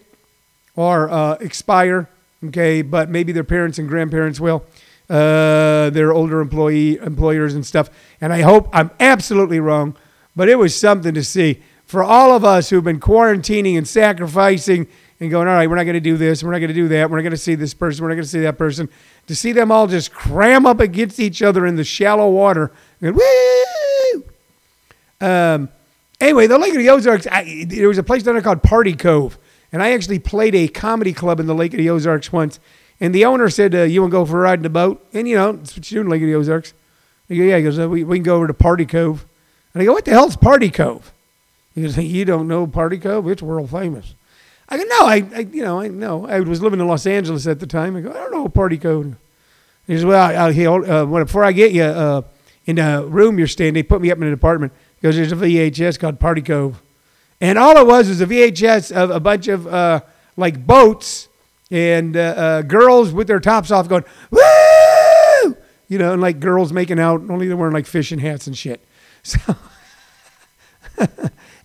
or 0.76 1.10
uh, 1.10 1.34
expire. 1.36 2.10
Okay, 2.46 2.82
but 2.82 3.10
maybe 3.10 3.32
their 3.32 3.44
parents 3.44 3.80
and 3.80 3.88
grandparents 3.88 4.40
will. 4.40 4.66
Uh, 5.10 5.90
their 5.92 6.12
older 6.12 6.42
employee 6.42 6.98
employers 6.98 7.56
and 7.56 7.66
stuff. 7.66 7.90
And 8.20 8.34
I 8.34 8.42
hope 8.42 8.68
I'm 8.74 8.92
absolutely 9.00 9.62
wrong, 9.62 9.96
but 10.36 10.50
it 10.50 10.56
was 10.56 10.76
something 10.76 11.14
to 11.14 11.24
see 11.24 11.62
for 11.86 12.04
all 12.04 12.36
of 12.36 12.44
us 12.44 12.70
who've 12.70 12.84
been 12.84 13.00
quarantining 13.00 13.78
and 13.78 13.88
sacrificing 13.88 14.86
and 15.22 15.32
going, 15.32 15.48
all 15.48 15.54
right, 15.54 15.70
we're 15.70 15.78
not 15.78 15.86
going 15.86 15.94
to 15.94 16.02
do 16.02 16.18
this, 16.18 16.44
we're 16.44 16.52
not 16.52 16.60
going 16.60 16.68
to 16.68 16.74
do 16.74 16.90
that, 16.90 17.10
we're 17.10 17.16
not 17.16 17.24
going 17.24 17.32
to 17.32 17.38
see 17.38 17.56
this 17.56 17.74
person, 17.74 18.04
we're 18.04 18.10
not 18.10 18.16
going 18.16 18.26
to 18.26 18.30
see 18.30 18.42
that 18.42 18.58
person. 18.58 18.90
To 19.28 19.36
see 19.36 19.54
them 19.54 19.72
all 19.72 19.88
just 19.88 20.12
cram 20.14 20.66
up 20.66 20.82
against 20.82 21.20
each 21.20 21.42
other 21.42 21.66
in 21.66 21.78
the 21.78 21.86
shallow 21.86 22.30
water, 22.30 22.74
woo! 23.02 24.24
Um, 25.20 25.70
anyway, 26.20 26.48
the 26.48 26.58
Lake 26.58 26.74
of 26.74 26.80
the 26.80 26.90
Ozarks, 26.90 27.28
I, 27.32 27.66
there 27.68 27.88
was 27.88 27.98
a 27.98 28.04
place 28.04 28.24
down 28.24 28.36
there 28.36 28.42
called 28.42 28.64
Party 28.64 28.94
Cove, 28.94 29.38
and 29.72 29.82
I 29.82 29.92
actually 29.92 30.20
played 30.20 30.56
a 30.56 30.68
comedy 30.68 31.14
club 31.14 31.40
in 31.40 31.48
the 31.48 31.56
Lake 31.56 31.74
of 31.74 31.78
the 31.78 31.90
Ozarks 31.90 32.32
once. 32.32 32.60
And 33.00 33.14
the 33.14 33.26
owner 33.26 33.50
said, 33.50 33.76
uh, 33.76 33.84
"You 33.84 34.02
want 34.02 34.12
to 34.12 34.18
go 34.18 34.26
for 34.26 34.40
a 34.40 34.42
ride 34.42 34.60
in 34.60 34.64
the 34.64 34.70
boat?" 34.70 35.06
And 35.14 35.28
you 35.28 35.36
know, 35.36 35.54
that's 35.54 35.76
what 35.76 35.90
you 35.92 35.98
do 35.98 36.02
in 36.02 36.10
Lake 36.10 36.22
of 36.22 36.28
the 36.28 36.36
Ozarks. 36.36 36.74
I 37.30 37.36
go, 37.36 37.44
"Yeah." 37.44 37.58
He 37.58 37.64
goes, 37.64 37.80
uh, 37.80 37.88
we, 37.88 38.04
"We 38.04 38.18
can 38.18 38.24
go 38.24 38.38
over 38.38 38.48
to 38.48 38.54
Party 38.54 38.86
Cove." 38.86 39.26
And 39.74 39.82
I 39.84 39.86
go, 39.86 39.94
"What 39.94 40.06
the 40.06 40.12
hell's 40.12 40.36
Party 40.36 40.72
Cove?" 40.72 41.14
He 41.76 41.84
goes, 41.84 41.98
"You 41.98 42.26
don't 42.26 42.48
know 42.48 42.66
Party 42.66 42.98
Cove? 42.98 43.28
It's 43.28 43.42
world 43.42 43.70
famous." 43.70 44.16
I 44.70 44.78
go, 44.78 44.84
no, 44.84 45.06
I, 45.06 45.24
I 45.36 45.40
you 45.52 45.64
know, 45.64 45.80
I 45.80 45.88
know. 45.88 46.28
I 46.28 46.42
was 46.42 46.62
living 46.62 46.80
in 46.80 46.88
Los 46.88 47.06
Angeles 47.06 47.48
at 47.48 47.60
the 47.60 47.68
time. 47.68 47.96
I 47.96 48.02
go, 48.02 48.10
I 48.10 48.16
don't 48.16 48.32
know 48.32 48.50
party 48.50 48.78
Cove. 48.78 49.16
He 49.86 49.96
says, 49.96 50.04
well, 50.04 50.48
I, 50.48 50.52
he, 50.52 50.68
uh, 50.68 51.06
before 51.06 51.46
I 51.46 51.54
get 51.54 51.72
you 51.72 51.84
uh, 51.84 52.22
in 52.68 52.76
the 52.76 53.04
room 53.08 53.40
you're 53.40 53.48
staying, 53.48 53.74
they 53.74 53.82
put 53.82 54.02
me 54.02 54.12
up 54.12 54.18
in 54.18 54.26
an 54.26 54.34
apartment. 54.34 54.74
He 55.00 55.08
goes, 55.08 55.16
there's 55.16 55.32
a 55.32 55.36
VHS 55.36 55.98
called 55.98 56.20
Party 56.20 56.42
Cove. 56.42 56.82
And 57.40 57.58
all 57.58 57.78
it 57.78 57.88
was 57.88 58.10
was 58.10 58.22
a 58.22 58.26
VHS 58.26 58.92
of 58.92 59.10
a 59.10 59.20
bunch 59.20 59.48
of 59.48 59.66
uh, 59.66 60.02
like 60.36 60.66
boats 60.68 61.30
and 61.72 62.16
uh, 62.18 62.20
uh, 62.20 62.62
girls 62.64 63.14
with 63.14 63.28
their 63.28 63.40
tops 63.40 63.72
off 63.72 63.88
going, 63.88 64.04
woo! 64.30 65.58
You 65.88 65.98
know, 65.98 66.12
and 66.14 66.22
like 66.22 66.40
girls 66.40 66.74
making 66.74 67.00
out, 67.00 67.22
only 67.30 67.48
they're 67.48 67.56
wearing 67.56 67.74
like 67.74 67.86
fishing 67.86 68.20
hats 68.20 68.46
and 68.46 68.56
shit. 68.56 68.82
So, 69.24 69.58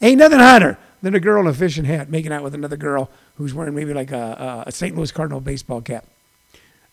ain't 0.00 0.18
nothing 0.18 0.40
hotter 0.40 0.76
than 1.00 1.14
a 1.14 1.20
girl 1.20 1.42
in 1.42 1.46
a 1.46 1.54
fishing 1.54 1.84
hat 1.84 2.10
making 2.10 2.32
out 2.32 2.42
with 2.42 2.56
another 2.56 2.76
girl 2.76 3.08
who's 3.36 3.54
wearing 3.54 3.72
maybe 3.72 3.94
like 3.94 4.10
a, 4.10 4.64
a 4.66 4.72
St. 4.72 4.96
Louis 4.96 5.12
Cardinal 5.12 5.40
baseball 5.40 5.80
cap. 5.80 6.04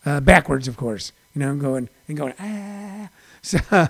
Uh, 0.06 0.20
backwards, 0.20 0.68
of 0.68 0.76
course, 0.76 1.10
you 1.34 1.40
know, 1.40 1.50
and 1.50 1.60
going, 1.60 1.88
and 2.06 2.16
going, 2.16 2.34
ah. 2.38 3.08
So, 3.42 3.58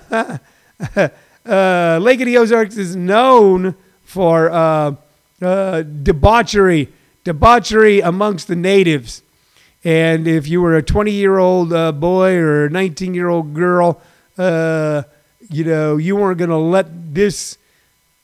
uh, 1.45 1.99
Lake 2.01 2.21
of 2.21 2.25
the 2.25 2.37
Ozarks 2.37 2.77
is 2.77 2.95
known 2.95 3.75
for 4.03 4.51
uh, 4.51 4.95
uh, 5.41 5.81
debauchery, 5.81 6.89
debauchery 7.23 7.99
amongst 7.99 8.47
the 8.47 8.55
natives. 8.55 9.23
And 9.83 10.27
if 10.27 10.47
you 10.47 10.61
were 10.61 10.75
a 10.75 10.83
20 10.83 11.11
year 11.11 11.37
old 11.37 11.73
uh, 11.73 11.91
boy 11.91 12.35
or 12.35 12.65
a 12.65 12.69
19 12.69 13.13
year 13.13 13.29
old 13.29 13.53
girl, 13.53 14.01
uh, 14.37 15.03
you 15.49 15.63
know, 15.63 15.97
you 15.97 16.15
weren't 16.15 16.37
going 16.37 16.49
to 16.49 16.57
let 16.57 17.13
this 17.13 17.57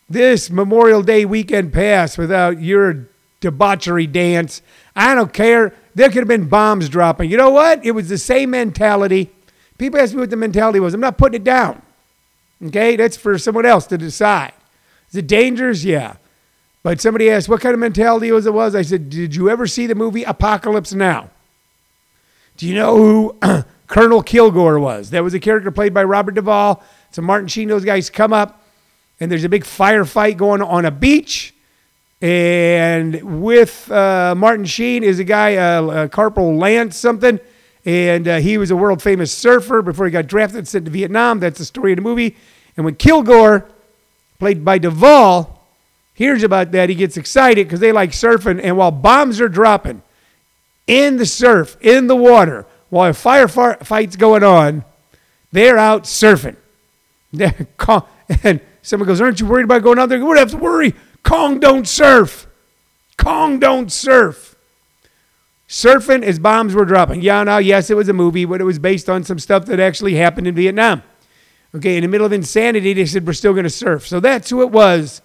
this 0.09 0.49
Memorial 0.49 1.03
Day 1.03 1.25
weekend 1.25 1.73
pass 1.73 2.17
without 2.17 2.61
your 2.61 3.07
debauchery 3.41 4.07
dance. 4.07 4.61
I 4.95 5.15
don't 5.15 5.33
care. 5.33 5.73
There 5.95 6.07
could 6.07 6.19
have 6.19 6.27
been 6.27 6.47
bombs 6.47 6.87
dropping. 6.87 7.29
You 7.29 7.37
know 7.37 7.49
what? 7.49 7.85
It 7.85 7.91
was 7.91 8.07
the 8.07 8.17
same 8.17 8.51
mentality. 8.51 9.31
People 9.77 9.99
ask 9.99 10.13
me 10.13 10.21
what 10.21 10.29
the 10.29 10.35
mentality 10.35 10.79
was. 10.79 10.93
I'm 10.93 11.01
not 11.01 11.17
putting 11.17 11.41
it 11.41 11.43
down. 11.43 11.81
Okay? 12.65 12.95
That's 12.95 13.17
for 13.17 13.37
someone 13.37 13.65
else 13.65 13.85
to 13.87 13.97
decide. 13.97 14.53
Is 15.09 15.15
it 15.15 15.27
dangerous? 15.27 15.83
Yeah. 15.83 16.15
But 16.83 17.01
somebody 17.01 17.29
asked 17.29 17.49
what 17.49 17.61
kind 17.61 17.73
of 17.73 17.79
mentality 17.79 18.31
was 18.31 18.45
it 18.45 18.53
was. 18.53 18.75
I 18.75 18.81
said, 18.81 19.09
Did 19.09 19.35
you 19.35 19.49
ever 19.49 19.67
see 19.67 19.87
the 19.87 19.95
movie 19.95 20.23
Apocalypse 20.23 20.93
Now? 20.93 21.29
Do 22.55 22.67
you 22.67 22.75
know 22.75 22.97
who 22.97 23.37
Colonel 23.87 24.23
Kilgore 24.23 24.79
was? 24.79 25.11
That 25.11 25.23
was 25.23 25.33
a 25.33 25.39
character 25.39 25.69
played 25.69 25.93
by 25.93 26.03
Robert 26.03 26.35
Duvall. 26.35 26.83
So 27.11 27.21
Martin 27.21 27.47
Sheen, 27.47 27.67
those 27.67 27.85
guys 27.85 28.09
come 28.09 28.33
up, 28.33 28.63
and 29.19 29.31
there's 29.31 29.43
a 29.43 29.49
big 29.49 29.63
firefight 29.63 30.37
going 30.37 30.61
on 30.61 30.85
a 30.85 30.91
beach. 30.91 31.53
And 32.19 33.41
with 33.43 33.91
uh, 33.91 34.33
Martin 34.35 34.65
Sheen 34.65 35.03
is 35.03 35.19
a 35.19 35.23
guy, 35.23 35.55
uh, 35.57 35.83
uh, 35.83 36.07
Corporal 36.07 36.57
Lance 36.57 36.97
something, 36.97 37.39
and 37.87 38.27
uh, 38.27 38.37
he 38.39 38.57
was 38.57 38.69
a 38.69 38.75
world 38.75 39.01
famous 39.01 39.31
surfer 39.31 39.81
before 39.81 40.05
he 40.05 40.11
got 40.11 40.27
drafted, 40.27 40.67
sent 40.67 40.83
to 40.83 40.91
Vietnam. 40.91 41.39
That's 41.39 41.57
the 41.57 41.63
story 41.63 41.93
of 41.93 41.95
the 41.95 42.01
movie. 42.01 42.35
And 42.75 42.83
when 42.83 42.95
Kilgore, 42.95 43.65
played 44.39 44.65
by 44.65 44.77
Duvall, 44.77 45.65
hears 46.13 46.43
about 46.43 46.73
that, 46.73 46.89
he 46.89 46.95
gets 46.95 47.15
excited 47.15 47.65
because 47.65 47.79
they 47.79 47.93
like 47.93 48.11
surfing. 48.11 48.59
And 48.61 48.75
while 48.75 48.91
bombs 48.91 49.39
are 49.39 49.47
dropping 49.47 50.01
in 50.85 51.15
the 51.15 51.25
surf, 51.25 51.77
in 51.79 52.07
the 52.07 52.15
water, 52.15 52.65
while 52.89 53.09
a 53.09 53.13
firefight's 53.13 54.17
going 54.17 54.43
on, 54.43 54.83
they're 55.53 55.77
out 55.77 56.03
surfing. 56.03 56.57
and 58.43 58.59
someone 58.81 59.07
goes, 59.07 59.21
Aren't 59.21 59.39
you 59.39 59.45
worried 59.45 59.63
about 59.63 59.81
going 59.81 59.97
out 59.97 60.09
there? 60.09 60.19
We 60.19 60.25
don't 60.25 60.37
have 60.37 60.51
to 60.51 60.57
worry. 60.57 60.93
Kong 61.23 61.61
don't 61.61 61.87
surf. 61.87 62.47
Kong 63.15 63.59
don't 63.59 63.89
surf. 63.89 64.46
Surfing 65.67 66.23
as 66.23 66.39
bombs 66.39 66.73
were 66.73 66.85
dropping. 66.85 67.21
Yeah, 67.21 67.43
now, 67.43 67.57
yes, 67.57 67.89
it 67.89 67.97
was 67.97 68.07
a 68.07 68.13
movie, 68.13 68.45
but 68.45 68.61
it 68.61 68.63
was 68.63 68.79
based 68.79 69.09
on 69.09 69.23
some 69.23 69.39
stuff 69.39 69.65
that 69.65 69.79
actually 69.79 70.15
happened 70.15 70.47
in 70.47 70.55
Vietnam. 70.55 71.03
Okay, 71.75 71.97
in 71.97 72.03
the 72.03 72.07
middle 72.07 72.25
of 72.25 72.31
insanity, 72.31 72.93
they 72.93 73.05
said, 73.05 73.27
We're 73.27 73.33
still 73.33 73.53
going 73.53 73.65
to 73.65 73.69
surf. 73.69 74.07
So 74.07 74.19
that's 74.19 74.49
who 74.49 74.61
it 74.61 74.71
was 74.71 75.21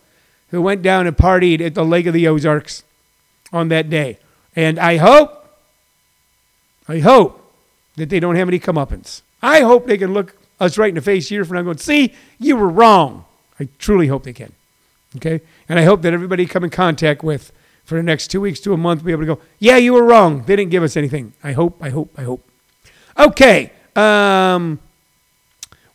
who 0.53 0.63
went 0.63 0.83
down 0.83 1.07
and 1.07 1.17
partied 1.17 1.61
at 1.61 1.75
the 1.75 1.85
Lake 1.85 2.07
of 2.07 2.15
the 2.15 2.29
Ozarks 2.29 2.85
on 3.53 3.69
that 3.69 3.91
day. 3.91 4.19
And 4.55 4.79
I 4.79 4.99
hope, 4.99 5.47
I 6.87 6.99
hope 6.99 7.53
that 7.97 8.11
they 8.11 8.21
don't 8.21 8.37
have 8.37 8.49
any 8.49 8.61
comeuppance. 8.61 9.23
I 9.43 9.61
hope 9.61 9.87
they 9.87 9.99
can 9.99 10.13
look 10.13 10.37
us 10.61 10.77
right 10.77 10.91
in 10.91 10.95
the 10.95 11.01
face 11.01 11.31
here 11.31 11.45
from 11.45 11.57
now 11.57 11.63
going, 11.63 11.79
See, 11.79 12.15
you 12.39 12.57
were 12.57 12.69
wrong. 12.69 13.25
I 13.59 13.69
truly 13.79 14.09
hope 14.09 14.25
they 14.25 14.35
can. 14.35 14.53
Okay? 15.17 15.41
And 15.69 15.79
I 15.79 15.85
hope 15.85 16.03
that 16.03 16.13
everybody 16.13 16.47
come 16.47 16.65
in 16.65 16.71
contact 16.71 17.25
with 17.25 17.51
for 17.85 17.97
the 17.97 18.03
next 18.03 18.29
two 18.29 18.41
weeks 18.41 18.61
to 18.61 18.73
a 18.73 18.77
month 18.77 19.05
be 19.05 19.13
able 19.13 19.23
to 19.23 19.27
go, 19.27 19.41
yeah, 19.59 19.77
you 19.77 19.93
were 19.93 20.05
wrong. 20.05 20.43
They 20.45 20.57
didn't 20.57 20.71
give 20.71 20.83
us 20.83 20.97
anything. 20.97 21.35
I 21.43 21.53
hope, 21.53 21.79
I 21.81 21.91
hope, 21.91 22.11
I 22.17 22.23
hope. 22.23 22.45
Okay. 23.19 23.73
Um, 23.95 24.81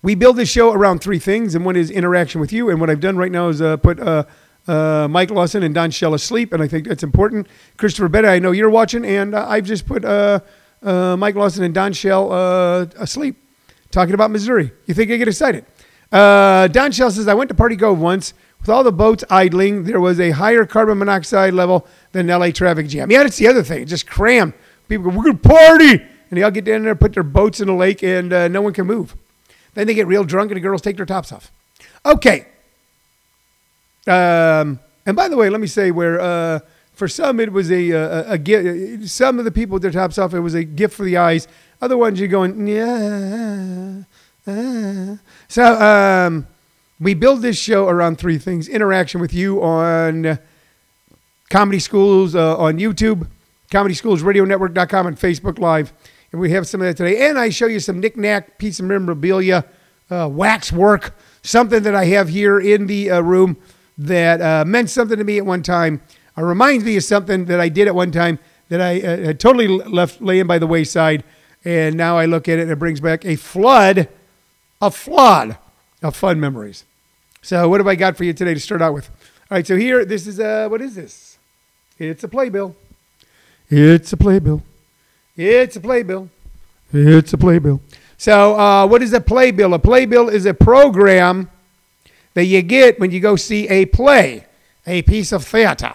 we 0.01 0.15
build 0.15 0.37
this 0.37 0.49
show 0.49 0.71
around 0.71 0.99
three 0.99 1.19
things, 1.19 1.55
and 1.55 1.65
one 1.65 1.75
is 1.75 1.89
interaction 1.89 2.39
with 2.39 2.53
you. 2.53 2.69
And 2.69 2.79
what 2.79 2.89
I've 2.89 2.99
done 2.99 3.17
right 3.17 3.31
now 3.31 3.49
is 3.49 3.61
uh, 3.61 3.77
put 3.77 3.99
uh, 3.99 4.25
uh, 4.67 5.07
Mike 5.09 5.31
Lawson 5.31 5.63
and 5.63 5.73
Don 5.73 5.91
Shell 5.91 6.13
asleep, 6.13 6.53
and 6.53 6.61
I 6.61 6.67
think 6.67 6.87
that's 6.87 7.03
important. 7.03 7.47
Christopher 7.77 8.07
Betta, 8.07 8.27
I 8.27 8.39
know 8.39 8.51
you're 8.51 8.69
watching, 8.69 9.03
and 9.05 9.33
uh, 9.33 9.47
I've 9.47 9.65
just 9.65 9.87
put 9.87 10.05
uh, 10.05 10.39
uh, 10.83 11.17
Mike 11.17 11.35
Lawson 11.35 11.63
and 11.63 11.73
Don 11.73 11.93
Shell 11.93 12.31
asleep, 12.97 13.37
talking 13.91 14.13
about 14.13 14.29
Missouri. 14.29 14.71
You 14.85 14.93
think 14.93 15.09
I 15.11 15.17
get 15.17 15.27
excited? 15.27 15.65
Don 16.11 16.91
Shell 16.91 17.11
says, 17.11 17.27
I 17.27 17.33
went 17.33 17.49
to 17.49 17.55
Party 17.55 17.75
Cove 17.75 17.99
once. 17.99 18.33
With 18.59 18.69
all 18.69 18.83
the 18.83 18.91
boats 18.91 19.23
idling, 19.29 19.83
there 19.83 19.99
was 19.99 20.19
a 20.19 20.31
higher 20.31 20.65
carbon 20.65 20.97
monoxide 20.97 21.53
level 21.53 21.87
than 22.11 22.27
LA 22.27 22.51
traffic 22.51 22.87
jam. 22.87 23.09
Yeah, 23.09 23.23
that's 23.23 23.37
the 23.37 23.47
other 23.47 23.63
thing. 23.63 23.85
Just 23.85 24.07
crammed. 24.07 24.53
People 24.89 25.09
go, 25.09 25.17
we're 25.17 25.23
going 25.23 25.37
to 25.37 25.49
party. 25.49 26.03
And 26.29 26.37
they 26.37 26.43
all 26.43 26.51
get 26.51 26.65
down 26.65 26.83
there, 26.83 26.95
put 26.95 27.13
their 27.13 27.23
boats 27.23 27.61
in 27.61 27.67
the 27.67 27.73
lake, 27.73 28.03
and 28.03 28.33
uh, 28.33 28.47
no 28.49 28.61
one 28.61 28.73
can 28.73 28.85
move. 28.85 29.15
Then 29.73 29.87
they 29.87 29.93
get 29.93 30.07
real 30.07 30.23
drunk, 30.23 30.51
and 30.51 30.57
the 30.57 30.61
girls 30.61 30.81
take 30.81 30.97
their 30.97 31.05
tops 31.05 31.31
off. 31.31 31.51
Okay. 32.05 32.47
Um, 34.05 34.79
and 35.05 35.15
by 35.15 35.29
the 35.29 35.37
way, 35.37 35.49
let 35.49 35.61
me 35.61 35.67
say 35.67 35.91
where 35.91 36.19
uh, 36.19 36.59
for 36.93 37.07
some 37.07 37.39
it 37.39 37.53
was 37.53 37.71
a, 37.71 37.91
a, 37.91 38.31
a 38.31 38.37
gift. 38.37 39.07
Some 39.07 39.39
of 39.39 39.45
the 39.45 39.51
people 39.51 39.73
with 39.73 39.83
their 39.83 39.91
tops 39.91 40.17
off, 40.17 40.33
it 40.33 40.39
was 40.39 40.55
a 40.55 40.63
gift 40.63 40.95
for 40.95 41.03
the 41.03 41.17
eyes. 41.17 41.47
Other 41.81 41.97
ones, 41.97 42.19
you're 42.19 42.27
going, 42.27 42.67
yeah. 42.67 44.03
Uh. 44.45 45.17
So, 45.47 45.63
um, 45.75 46.47
we 46.99 47.13
build 47.13 47.41
this 47.41 47.57
show 47.57 47.87
around 47.87 48.17
three 48.17 48.37
things 48.37 48.67
interaction 48.67 49.21
with 49.21 49.33
you 49.33 49.61
on 49.61 50.39
Comedy 51.49 51.79
Schools 51.79 52.35
uh, 52.35 52.57
on 52.57 52.77
YouTube, 52.77 53.27
Comedy 53.71 53.93
Schools 53.93 54.23
Radio 54.23 54.45
Network.com, 54.45 55.07
and 55.07 55.17
Facebook 55.17 55.59
Live. 55.59 55.93
And 56.31 56.41
we 56.41 56.51
have 56.51 56.67
some 56.67 56.81
of 56.81 56.87
that 56.87 56.97
today. 56.97 57.29
And 57.29 57.37
I 57.37 57.49
show 57.49 57.67
you 57.67 57.79
some 57.79 57.99
knickknack, 57.99 58.57
piece 58.57 58.79
of 58.79 58.85
memorabilia, 58.85 59.65
uh, 60.09 60.27
wax 60.31 60.71
work, 60.71 61.15
something 61.43 61.83
that 61.83 61.95
I 61.95 62.05
have 62.05 62.29
here 62.29 62.59
in 62.59 62.87
the 62.87 63.11
uh, 63.11 63.21
room 63.21 63.57
that 63.97 64.41
uh, 64.41 64.65
meant 64.65 64.89
something 64.89 65.17
to 65.17 65.23
me 65.23 65.37
at 65.37 65.45
one 65.45 65.63
time. 65.63 66.01
It 66.35 66.41
reminds 66.41 66.83
me 66.83 66.97
of 66.97 67.03
something 67.03 67.45
that 67.45 67.59
I 67.59 67.69
did 67.69 67.87
at 67.87 67.95
one 67.95 68.11
time 68.11 68.39
that 68.69 68.81
I 68.81 69.01
uh, 69.01 69.33
totally 69.33 69.67
left 69.67 70.21
laying 70.21 70.47
by 70.47 70.59
the 70.59 70.67
wayside. 70.67 71.23
And 71.63 71.95
now 71.95 72.17
I 72.17 72.25
look 72.25 72.49
at 72.49 72.59
it 72.59 72.63
and 72.63 72.71
it 72.71 72.79
brings 72.79 72.99
back 72.99 73.23
a 73.23 73.35
flood, 73.35 74.09
a 74.81 74.91
flood 74.91 75.57
of 76.03 76.15
fun 76.15 76.39
memories. 76.39 76.83
So, 77.47 77.69
what 77.69 77.79
have 77.79 77.87
I 77.87 77.95
got 77.95 78.17
for 78.17 78.25
you 78.25 78.33
today 78.33 78.53
to 78.53 78.59
start 78.59 78.81
out 78.81 78.93
with? 78.93 79.09
All 79.49 79.55
right, 79.55 79.65
so 79.65 79.77
here, 79.77 80.03
this 80.03 80.27
is 80.27 80.37
uh, 80.37 80.67
what 80.67 80.81
is 80.81 80.95
this? 80.95 81.37
It's 81.97 82.21
a 82.25 82.27
playbill. 82.27 82.75
It's 83.69 84.11
a 84.11 84.17
playbill. 84.17 84.63
It's 85.37 85.77
a 85.77 85.79
playbill. 85.79 86.27
It's 86.91 87.31
a 87.31 87.37
playbill. 87.37 87.79
So, 88.17 88.59
uh, 88.59 88.85
what 88.87 89.01
is 89.01 89.13
a 89.13 89.21
playbill? 89.21 89.73
A 89.73 89.79
playbill 89.79 90.27
is 90.27 90.45
a 90.45 90.53
program 90.53 91.49
that 92.33 92.43
you 92.43 92.61
get 92.61 92.99
when 92.99 93.11
you 93.11 93.21
go 93.21 93.37
see 93.37 93.65
a 93.69 93.85
play, 93.85 94.45
a 94.85 95.01
piece 95.03 95.31
of 95.31 95.45
theater. 95.45 95.93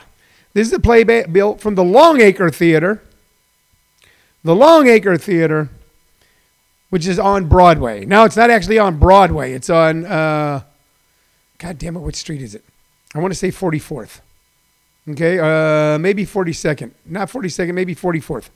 This 0.54 0.68
is 0.68 0.72
a 0.72 0.80
playbill 0.80 1.56
from 1.56 1.74
the 1.74 1.84
Longacre 1.84 2.48
Theater. 2.48 3.02
The 4.42 4.54
Longacre 4.54 5.18
Theater 5.18 5.68
which 6.88 7.06
is 7.06 7.18
on 7.18 7.46
Broadway. 7.46 8.04
Now 8.04 8.24
it's 8.24 8.36
not 8.36 8.50
actually 8.50 8.78
on 8.78 8.98
Broadway. 8.98 9.52
It's 9.52 9.70
on, 9.70 10.04
uh, 10.04 10.62
God 11.62 11.78
damn 11.78 11.94
it, 11.94 12.00
what 12.00 12.16
street 12.16 12.42
is 12.42 12.56
it? 12.56 12.64
I 13.14 13.20
want 13.20 13.32
to 13.32 13.38
say 13.38 13.50
44th. 13.50 14.20
Okay, 15.10 15.38
uh, 15.38 15.96
maybe 15.96 16.26
42nd. 16.26 16.90
Not 17.06 17.28
42nd, 17.28 17.72
maybe 17.72 17.94
44th. 17.94 18.48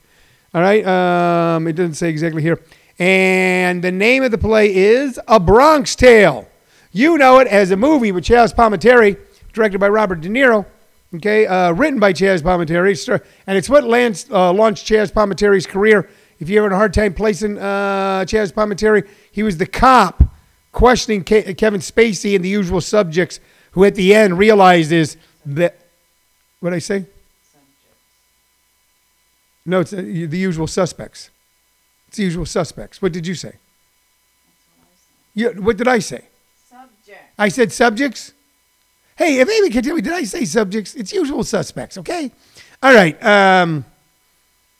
All 0.52 0.60
right, 0.60 0.84
um, 0.84 1.68
it 1.68 1.74
doesn't 1.74 1.94
say 1.94 2.08
exactly 2.08 2.42
here. 2.42 2.60
And 2.98 3.84
the 3.84 3.92
name 3.92 4.24
of 4.24 4.32
the 4.32 4.38
play 4.38 4.74
is 4.74 5.20
A 5.28 5.38
Bronx 5.38 5.94
Tale. 5.94 6.48
You 6.90 7.16
know 7.16 7.38
it 7.38 7.46
as 7.46 7.70
a 7.70 7.76
movie 7.76 8.10
with 8.10 8.24
Chazz 8.24 8.52
Palminteri, 8.52 9.16
directed 9.52 9.78
by 9.78 9.88
Robert 9.88 10.20
De 10.20 10.28
Niro. 10.28 10.66
Okay, 11.14 11.46
uh, 11.46 11.70
written 11.72 12.00
by 12.00 12.12
Chazz 12.12 12.42
Palminteri, 12.42 13.22
and 13.46 13.56
it's 13.56 13.68
what 13.68 13.84
launched, 13.84 14.32
uh, 14.32 14.52
launched 14.52 14.84
Chazz 14.84 15.12
Palminteri's 15.12 15.66
career 15.66 16.08
if 16.38 16.48
you're 16.48 16.62
having 16.62 16.74
a 16.74 16.78
hard 16.78 16.92
time 16.92 17.14
placing 17.14 17.58
uh, 17.58 18.24
Chazz 18.26 18.52
Palminteri, 18.52 19.08
he 19.32 19.42
was 19.42 19.56
the 19.56 19.66
cop 19.66 20.22
questioning 20.76 21.22
Ke- 21.24 21.56
Kevin 21.56 21.80
Spacey 21.80 22.36
and 22.36 22.44
the 22.44 22.50
usual 22.50 22.82
subjects, 22.82 23.40
who 23.72 23.84
at 23.84 23.94
the 23.94 24.14
end 24.14 24.38
realizes 24.38 25.16
that. 25.46 25.74
What 26.60 26.70
did 26.70 26.76
I 26.76 26.80
say? 26.80 27.06
No, 29.64 29.80
it's 29.80 29.92
uh, 29.92 29.96
the 29.96 30.38
usual 30.38 30.66
suspects. 30.66 31.30
It's 32.08 32.18
the 32.18 32.24
usual 32.24 32.44
suspects. 32.44 33.00
What 33.00 33.12
did 33.12 33.26
you 33.26 33.34
say? 33.34 33.54
You, 35.34 35.50
what 35.52 35.78
did 35.78 35.88
I 35.88 35.98
say? 35.98 36.24
Subject. 36.68 37.24
I 37.38 37.48
said 37.48 37.72
subjects. 37.72 38.32
Hey, 39.16 39.40
if 39.40 39.48
Amy 39.48 39.70
can 39.70 39.82
tell 39.82 39.96
me, 39.96 40.02
did 40.02 40.12
I 40.12 40.24
say 40.24 40.44
subjects? 40.44 40.94
It's 40.94 41.12
usual 41.12 41.42
suspects. 41.42 41.96
Okay. 41.96 42.30
All 42.82 42.94
right. 42.94 43.16
Um, 43.24 43.86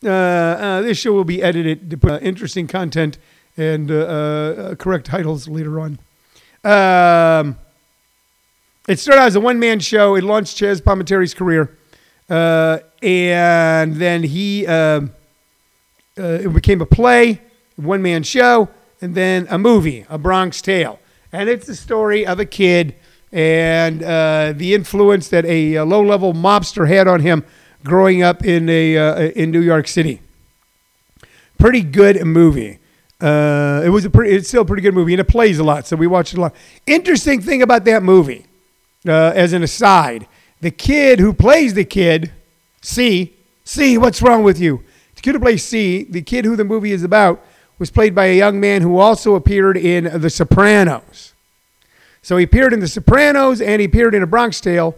uh, 0.05 0.11
uh, 0.11 0.81
this 0.83 0.99
show 0.99 1.12
will 1.12 1.25
be 1.25 1.43
edited 1.43 1.91
to 1.91 1.97
put 1.97 2.12
uh, 2.12 2.19
interesting 2.21 2.67
content 2.67 3.17
and 3.57 3.91
uh, 3.91 3.95
uh, 3.95 4.75
correct 4.75 5.07
titles 5.07 5.49
later 5.49 5.81
on. 5.81 5.99
Um, 6.65 7.57
it 8.89 8.99
started 8.99 9.23
out 9.23 9.27
as 9.27 9.37
a 9.37 9.41
one 9.41 9.59
man 9.59 9.81
show. 9.81 10.15
It 10.15 10.25
launched 10.25 10.59
Chazz 10.59 10.81
Palminteri's 10.81 11.35
career. 11.35 11.77
Uh, 12.29 12.79
and 13.03 13.97
then 13.97 14.23
he, 14.23 14.67
um 14.67 15.13
uh, 16.19 16.39
it 16.43 16.53
became 16.53 16.81
a 16.81 16.87
play, 16.87 17.41
one 17.77 18.01
man 18.01 18.23
show, 18.23 18.69
and 19.03 19.15
then 19.15 19.47
a 19.51 19.59
movie, 19.59 20.07
A 20.09 20.17
Bronx 20.17 20.63
Tale. 20.63 20.99
And 21.33 21.49
it's 21.49 21.67
the 21.67 21.75
story 21.75 22.27
of 22.27 22.41
a 22.41 22.47
kid 22.47 22.95
and 23.33 24.03
uh, 24.03 24.55
the 24.57 24.73
influence 24.73 25.29
that 25.29 25.45
a, 25.45 25.81
low 25.81 26.03
level 26.03 26.33
mobster 26.33 26.89
had 26.89 27.07
on 27.07 27.21
him 27.21 27.45
growing 27.85 28.23
up 28.23 28.45
in, 28.45 28.69
a, 28.71 28.97
uh, 28.97 29.21
in 29.37 29.51
New 29.51 29.61
York 29.61 29.89
City. 29.89 30.23
Pretty 31.59 31.83
good 31.83 32.25
movie. 32.25 32.79
Uh, 33.20 33.82
it 33.85 33.88
was 33.88 34.04
a 34.04 34.11
pretty, 34.11 34.35
it's 34.35 34.49
still 34.49 34.62
a 34.62 34.64
pretty 34.64 34.82
good 34.82 34.94
movie, 34.94 35.14
and 35.14 35.20
it 35.20 35.28
plays 35.28 35.58
a 35.58 35.64
lot, 35.64 35.87
so 35.87 35.96
we 35.96 36.06
watched 36.06 36.35
it 36.35 36.38
a 36.38 36.40
lot. 36.40 36.54
Interesting 36.87 37.40
thing 37.40 37.62
about 37.62 37.85
that 37.87 38.02
movie, 38.02 38.46
uh, 39.08 39.32
as 39.35 39.52
an 39.52 39.62
aside, 39.62 40.26
the 40.61 40.70
kid 40.70 41.18
who 41.18 41.32
plays 41.32 41.75
the 41.75 41.85
kid, 41.85 42.32
C, 42.82 43.35
C, 43.64 43.96
what's 43.99 44.20
wrong 44.20 44.42
with 44.42 44.61
you? 44.61 44.82
The 45.14 45.23
kid 45.23 45.35
who 45.35 45.40
plays 45.40 45.64
C, 45.64 46.04
the 46.04 46.23
kid 46.23 46.44
who 46.44 46.56
the 46.56 46.64
movie 46.64 46.92
is 46.92 47.02
about, 47.02 47.44
was 47.78 47.90
played 47.90 48.14
by 48.14 48.26
a 48.26 48.37
young 48.37 48.61
man 48.61 48.82
who 48.82 48.99
also 48.99 49.35
appeared 49.35 49.76
in 49.76 50.20
The 50.20 50.30
Sopranos. 50.30 51.35
So 52.23 52.37
he 52.37 52.44
appeared 52.44 52.73
in 52.73 52.80
The 52.80 52.88
Sopranos 52.88 53.61
and 53.61 53.80
he 53.80 53.87
appeared 53.87 54.14
in 54.14 54.23
A 54.23 54.26
Bronx 54.26 54.61
Tale. 54.61 54.94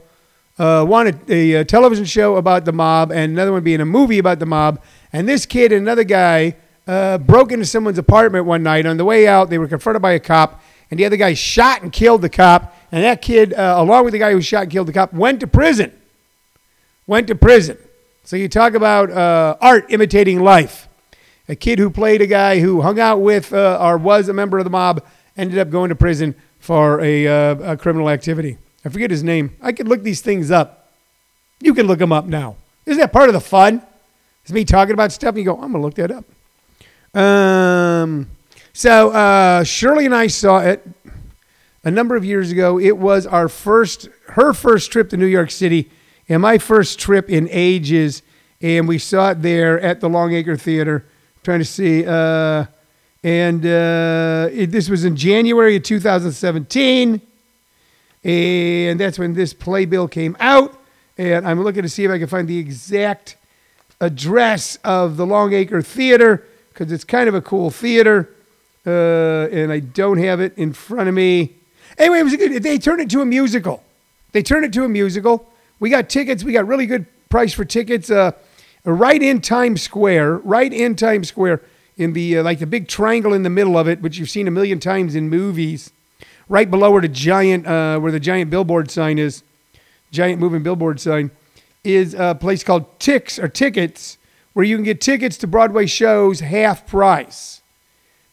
Uh, 0.59 0.85
one 0.85 1.07
a, 1.29 1.53
a, 1.55 1.65
television 1.65 2.05
show 2.05 2.35
about 2.35 2.65
the 2.65 2.73
mob, 2.73 3.13
and 3.13 3.33
another 3.33 3.53
one 3.53 3.63
being 3.63 3.81
a 3.81 3.85
movie 3.85 4.19
about 4.19 4.41
the 4.41 4.47
mob. 4.47 4.83
And 5.13 5.29
this 5.29 5.47
kid 5.47 5.71
and 5.71 5.83
another 5.83 6.03
guy 6.03 6.57
uh, 6.89 7.19
broke 7.19 7.53
into 7.53 7.67
someone's 7.67 7.99
apartment 7.99 8.47
one 8.47 8.63
night. 8.63 8.87
On 8.87 8.97
the 8.97 9.05
way 9.05 9.29
out, 9.29 9.51
they 9.51 9.59
were 9.59 9.69
confronted 9.69 10.03
by 10.03 10.13
a 10.13 10.21
cop, 10.21 10.63
and 10.91 10.99
the 10.99 11.05
other 11.05 11.17
guy 11.17 11.35
shot 11.35 11.83
and 11.83 11.93
killed 11.93 12.23
the 12.23 12.31
cop. 12.31 12.75
And 12.91 13.05
that 13.05 13.21
kid, 13.21 13.53
uh, 13.53 13.75
along 13.77 14.05
with 14.05 14.13
the 14.13 14.19
guy 14.19 14.33
who 14.33 14.41
shot 14.41 14.63
and 14.63 14.73
killed 14.73 14.89
the 14.89 14.93
cop, 14.93 15.13
went 15.13 15.41
to 15.41 15.47
prison. 15.47 15.93
Went 17.07 17.29
to 17.29 17.35
prison. 17.35 17.77
So 18.25 18.37
you 18.37 18.49
talk 18.49 18.75
about 18.75 19.11
uh, 19.11 19.57
art 19.61 19.87
imitating 19.91 20.41
life. 20.41 20.89
A 21.49 21.57
kid 21.57 21.79
who 21.79 21.91
played 21.91 22.21
a 22.21 22.27
guy 22.27 22.61
who 22.61 22.83
hung 22.83 22.99
out 22.99 23.21
with 23.21 23.53
uh, 23.53 23.79
or 23.81 23.97
was 23.97 24.29
a 24.29 24.35
member 24.35 24.59
of 24.59 24.65
the 24.65 24.71
mob 24.71 25.05
ended 25.37 25.59
up 25.59 25.71
going 25.71 25.89
to 25.91 25.95
prison 25.95 26.35
for 26.59 27.01
a, 27.01 27.27
uh, 27.27 27.73
a 27.73 27.77
criminal 27.77 28.11
activity. 28.11 28.59
I 28.85 28.91
forget 28.91 29.11
his 29.11 29.23
name. 29.23 29.57
I 29.63 29.73
could 29.73 29.89
look 29.89 30.03
these 30.03 30.21
things 30.21 30.51
up. 30.51 30.91
You 31.61 31.75
can 31.75 31.87
look 31.87 31.99
them 31.99 32.13
up 32.13 32.27
now. 32.27 32.57
Isn't 32.85 33.01
that 33.01 33.13
part 33.13 33.29
of 33.29 33.33
the 33.33 33.41
fun? 33.41 33.83
It's 34.43 34.53
me 34.53 34.65
talking 34.65 34.95
about 34.95 35.13
stuff 35.13 35.31
and 35.31 35.39
you 35.39 35.45
go, 35.45 35.55
I'm 35.55 35.73
going 35.73 35.75
to 35.75 35.81
look 35.81 35.95
that 35.95 36.11
up. 36.11 36.25
Um, 37.15 38.29
so 38.73 39.11
uh, 39.11 39.65
Shirley 39.65 40.07
and 40.07 40.15
I 40.15 40.27
saw 40.27 40.61
it 40.61 40.87
a 41.85 41.91
number 41.91 42.17
of 42.17 42.25
years 42.25 42.51
ago. 42.51 42.79
It 42.79 42.99
was 42.99 43.27
our 43.27 43.49
first, 43.49 44.09
her 44.29 44.53
first 44.53 44.93
trip 44.93 45.11
to 45.11 45.17
New 45.17 45.27
York 45.27 45.51
City, 45.51 45.91
and 46.29 46.43
my 46.43 46.59
first 46.59 46.99
trip 46.99 47.31
in 47.31 47.49
ages. 47.51 48.23
And 48.61 48.87
we 48.87 48.99
saw 48.99 49.31
it 49.31 49.43
there 49.43 49.81
at 49.81 50.01
the 50.01 50.09
Longacre 50.09 50.57
Theater. 50.57 51.07
trying 51.43 51.61
to 51.61 51.65
see, 51.65 52.05
uh, 52.07 52.67
and 53.25 53.65
uh, 53.65 54.49
it, 54.53 54.71
this 54.71 54.89
was 54.89 55.05
in 55.05 55.17
January 55.17 55.77
of 55.77 55.83
2017, 55.85 57.21
and 58.25 59.01
that's 59.01 59.19
when 59.19 59.35
this 59.35 59.55
playbill 59.55 60.09
came 60.09 60.37
out. 60.41 60.79
And 61.17 61.47
I'm 61.49 61.63
looking 61.63 61.83
to 61.83 61.89
see 61.89 62.05
if 62.05 62.11
I 62.11 62.19
can 62.19 62.27
find 62.27 62.47
the 62.47 62.59
exact 62.59 63.37
address 64.01 64.77
of 64.85 65.17
the 65.17 65.27
Longacre 65.27 65.83
Theater 65.83 66.47
because 66.79 66.93
it's 66.93 67.03
kind 67.03 67.29
of 67.29 67.35
a 67.35 67.41
cool 67.41 67.71
theater, 67.71 68.33
uh, 68.87 69.49
and 69.51 69.73
I 69.73 69.81
don't 69.81 70.19
have 70.19 70.41
it 70.41 70.57
in 70.57 70.73
front 70.73 71.09
of 71.09 71.15
me. 71.15 71.57
Anyway, 71.99 72.21
it 72.21 72.23
was 72.23 72.33
a 72.35 72.37
good. 72.37 72.63
They 72.63 72.79
turned 72.79 73.01
it 73.01 73.11
to 73.11 73.21
a 73.21 73.27
musical. 73.27 73.83
They 74.31 74.45
turned 74.45 74.65
it 74.65 74.73
to 74.75 74.85
a 74.85 74.89
musical. 74.89 75.51
We 75.81 75.91
got 75.91 76.09
tickets. 76.09 76.45
We 76.45 76.53
got 76.53 76.69
really 76.69 76.87
good 76.87 77.07
price 77.31 77.53
for 77.53 77.65
tickets. 77.65 78.11
Uh, 78.11 78.33
right 78.85 79.21
in 79.21 79.41
Times 79.41 79.83
Square. 79.83 80.37
Right 80.39 80.73
in 80.73 80.95
Times 80.95 81.29
Square. 81.29 81.63
In 81.97 82.13
the 82.13 82.39
uh, 82.39 82.43
like 82.45 82.61
the 82.61 82.67
big 82.67 82.87
triangle 82.87 83.33
in 83.33 83.43
the 83.43 83.51
middle 83.51 83.77
of 83.77 83.89
it, 83.89 84.01
which 84.01 84.19
you've 84.19 84.31
seen 84.31 84.47
a 84.47 84.53
million 84.53 84.79
times 84.79 85.17
in 85.17 85.29
movies. 85.29 85.91
Right 86.49 86.71
below 86.71 86.93
where 86.93 87.03
the 87.03 87.09
giant 87.09 87.67
uh, 87.67 87.99
where 87.99 88.13
the 88.13 88.21
giant 88.21 88.51
billboard 88.51 88.89
sign 88.93 89.19
is, 89.19 89.43
giant 90.13 90.39
moving 90.39 90.63
billboard 90.63 91.01
sign, 91.01 91.33
is 91.83 92.15
a 92.15 92.37
place 92.37 92.63
called 92.63 93.01
Tix 93.01 93.43
or 93.43 93.49
Tickets 93.49 94.17
where 94.53 94.65
you 94.65 94.77
can 94.77 94.85
get 94.85 95.01
tickets 95.01 95.37
to 95.39 95.47
Broadway 95.47 95.87
shows 95.87 96.41
half 96.41 96.87
price. 96.87 97.61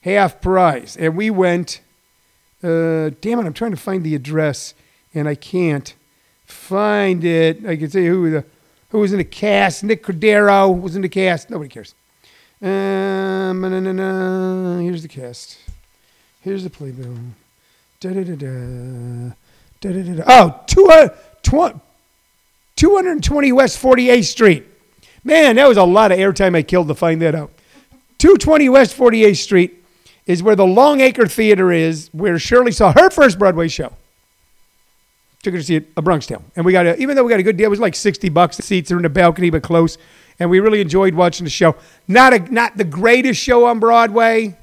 Half 0.02 0.42
price. 0.42 0.96
And 0.96 1.16
we 1.16 1.30
went, 1.30 1.82
uh, 2.64 3.12
damn 3.22 3.40
it, 3.40 3.46
I'm 3.46 3.54
trying 3.54 3.72
to 3.72 3.78
find 3.78 4.04
the 4.04 4.16
address 4.16 4.74
and 5.14 5.28
I 5.28 5.36
can't 5.36 5.94
find 6.46 7.24
it. 7.24 7.66
I 7.66 7.76
can 7.76 7.90
say 7.90 8.06
who 8.06 8.30
the 8.30 8.46
who 8.90 9.00
was 9.00 9.12
in 9.12 9.18
the 9.18 9.26
cast. 9.26 9.84
Nick 9.84 10.04
Cordero 10.04 10.80
was 10.80 10.96
in 10.96 11.02
the 11.02 11.10
cast. 11.10 11.50
Nobody 11.50 11.70
cares. 11.70 11.96
Um, 12.62 13.62
na, 13.62 13.80
na, 13.80 13.92
na. 13.92 14.80
Here's 14.80 15.02
the 15.02 15.08
cast. 15.08 15.58
Here's 16.42 16.64
the 16.64 16.70
playbill. 16.70 17.18
Da, 18.00 18.14
da, 18.14 18.24
da, 18.24 18.36
da. 18.36 19.34
Da, 19.82 19.92
da, 19.92 20.02
da, 20.02 20.16
da. 20.16 20.24
Oh, 20.28 20.62
two, 20.68 20.88
uh, 20.88 21.10
tw- 21.42 21.80
220 22.76 23.52
West 23.52 23.82
48th 23.82 24.26
Street. 24.26 24.66
Man, 25.26 25.56
that 25.56 25.68
was 25.68 25.78
a 25.78 25.84
lot 25.84 26.12
of 26.12 26.20
airtime 26.20 26.56
I 26.56 26.62
killed 26.62 26.88
to 26.88 26.96
find 26.96 27.20
that 27.24 27.34
out. 27.34 27.50
220 28.20 28.70
West 28.70 28.96
48th 28.96 29.38
Street 29.38 29.84
is 30.28 30.44
where 30.44 30.56
the 30.56 30.66
Longacre 30.66 31.28
Theater 31.28 31.72
is, 31.72 32.10
where 32.14 32.38
Shirley 32.38 32.72
saw 32.72 32.94
her 32.94 33.10
first 33.10 33.40
Broadway 33.40 33.68
show. 33.68 33.92
Took 35.42 35.56
her 35.56 35.60
to 35.60 35.66
see 35.66 35.76
it, 35.78 35.88
a 35.98 36.02
Bronx 36.04 36.28
Tale. 36.28 36.44
And 36.56 36.64
we 36.64 36.72
got 36.72 36.86
a, 36.86 36.96
even 36.98 37.16
though 37.16 37.24
we 37.24 37.32
got 37.32 37.40
a 37.40 37.44
good 37.44 37.58
deal, 37.58 37.66
it 37.66 37.70
was 37.70 37.80
like 37.80 37.96
60 37.96 38.30
bucks. 38.30 38.56
The 38.56 38.64
seats 38.64 38.92
are 38.92 38.98
in 38.98 39.04
the 39.04 39.10
balcony, 39.10 39.50
but 39.50 39.64
close. 39.64 39.98
And 40.40 40.50
we 40.50 40.60
really 40.60 40.80
enjoyed 40.80 41.16
watching 41.16 41.44
the 41.44 41.50
show. 41.50 41.76
Not 42.08 42.34
a, 42.34 42.40
not 42.54 42.78
the 42.78 42.84
greatest 42.84 43.42
show 43.42 43.66
on 43.66 43.80
Broadway, 43.80 44.56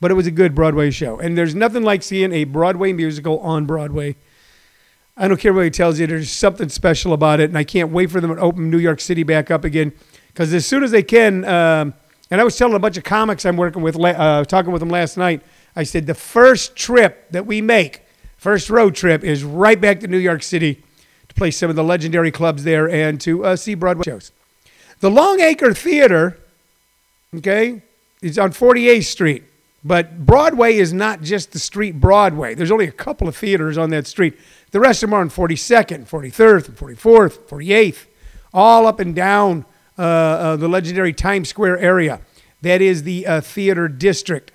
but 0.00 0.10
it 0.10 0.14
was 0.14 0.26
a 0.26 0.32
good 0.32 0.56
Broadway 0.56 0.90
show. 0.90 1.20
And 1.20 1.38
there's 1.38 1.54
nothing 1.54 1.84
like 1.84 2.02
seeing 2.02 2.32
a 2.32 2.44
Broadway 2.44 2.92
musical 2.92 3.38
on 3.40 3.64
Broadway. 3.64 4.16
I 5.16 5.28
don't 5.28 5.38
care 5.38 5.52
what 5.52 5.64
he 5.64 5.70
tells 5.70 6.00
you. 6.00 6.06
There's 6.06 6.30
something 6.30 6.68
special 6.68 7.12
about 7.12 7.38
it, 7.38 7.48
and 7.48 7.56
I 7.56 7.64
can't 7.64 7.90
wait 7.90 8.10
for 8.10 8.20
them 8.20 8.34
to 8.34 8.40
open 8.40 8.70
New 8.70 8.78
York 8.78 9.00
City 9.00 9.22
back 9.22 9.50
up 9.50 9.64
again. 9.64 9.92
Because 10.28 10.52
as 10.52 10.66
soon 10.66 10.82
as 10.82 10.90
they 10.90 11.04
can, 11.04 11.44
um, 11.44 11.94
and 12.30 12.40
I 12.40 12.44
was 12.44 12.56
telling 12.56 12.74
a 12.74 12.80
bunch 12.80 12.96
of 12.96 13.04
comics 13.04 13.44
I'm 13.44 13.56
working 13.56 13.82
with, 13.82 13.96
uh, 13.96 14.44
talking 14.44 14.72
with 14.72 14.80
them 14.80 14.88
last 14.88 15.16
night. 15.16 15.42
I 15.76 15.84
said 15.84 16.06
the 16.06 16.14
first 16.14 16.74
trip 16.74 17.30
that 17.30 17.46
we 17.46 17.60
make, 17.60 18.02
first 18.36 18.70
road 18.70 18.96
trip, 18.96 19.22
is 19.22 19.44
right 19.44 19.80
back 19.80 20.00
to 20.00 20.08
New 20.08 20.18
York 20.18 20.42
City 20.42 20.82
to 21.28 21.34
play 21.34 21.52
some 21.52 21.70
of 21.70 21.76
the 21.76 21.84
legendary 21.84 22.32
clubs 22.32 22.64
there 22.64 22.88
and 22.88 23.20
to 23.20 23.44
uh, 23.44 23.56
see 23.56 23.74
Broadway 23.74 24.02
shows. 24.04 24.32
The 24.98 25.10
Longacre 25.10 25.74
Theater, 25.74 26.38
okay, 27.36 27.82
is 28.20 28.36
on 28.38 28.52
48th 28.52 29.04
Street. 29.04 29.44
But 29.84 30.24
Broadway 30.24 30.76
is 30.76 30.94
not 30.94 31.20
just 31.20 31.52
the 31.52 31.58
street 31.58 32.00
Broadway. 32.00 32.54
There's 32.54 32.70
only 32.70 32.86
a 32.86 32.92
couple 32.92 33.28
of 33.28 33.36
theaters 33.36 33.76
on 33.76 33.90
that 33.90 34.06
street. 34.06 34.38
The 34.70 34.80
rest 34.80 35.02
of 35.02 35.10
them 35.10 35.14
are 35.14 35.20
on 35.20 35.28
42nd, 35.28 36.08
43rd, 36.08 36.70
44th, 36.70 37.38
48th, 37.46 38.06
all 38.54 38.86
up 38.86 38.98
and 38.98 39.14
down 39.14 39.66
uh, 39.98 40.02
uh, 40.02 40.56
the 40.56 40.68
legendary 40.68 41.12
Times 41.12 41.50
Square 41.50 41.78
area. 41.78 42.20
That 42.62 42.80
is 42.80 43.02
the 43.02 43.26
uh, 43.26 43.40
theater 43.42 43.88
district. 43.88 44.52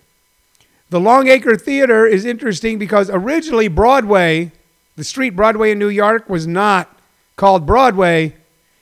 The 0.89 0.99
Longacre 0.99 1.55
Theater 1.55 2.07
is 2.07 2.25
interesting 2.25 2.79
because 2.79 3.11
originally 3.11 3.67
Broadway, 3.67 4.51
the 4.95 5.03
street 5.03 5.35
Broadway 5.35 5.71
in 5.71 5.77
New 5.77 5.89
York, 5.89 6.27
was 6.27 6.47
not 6.47 6.99
called 7.35 7.67
Broadway, 7.67 8.35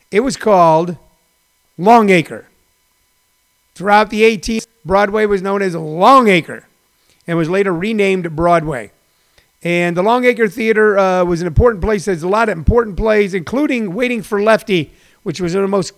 it 0.10 0.22
was 0.22 0.38
called 0.38 0.96
Longacre. 1.78 2.48
Throughout 3.76 4.10
the 4.10 4.22
18th, 4.22 4.66
Broadway 4.88 5.26
was 5.26 5.42
known 5.42 5.62
as 5.62 5.76
Longacre 5.76 6.66
and 7.28 7.38
was 7.38 7.50
later 7.50 7.74
renamed 7.74 8.36
Broadway. 8.36 8.92
And 9.64 9.98
the 9.98 10.04
Longacre 10.04 10.48
Theater 10.48 10.98
uh, 10.98 11.26
was 11.26 11.42
an 11.42 11.48
important 11.48 11.84
place. 11.84 12.06
There's 12.06 12.24
a 12.24 12.28
lot 12.28 12.48
of 12.50 12.58
important 12.58 12.96
plays, 12.96 13.34
including 13.34 13.94
Waiting 13.94 14.22
for 14.22 14.42
Lefty, 14.42 14.92
which 15.24 15.42
was 15.42 15.54
one 15.54 15.64
of 15.64 15.70
the 15.70 15.76
most 15.76 15.94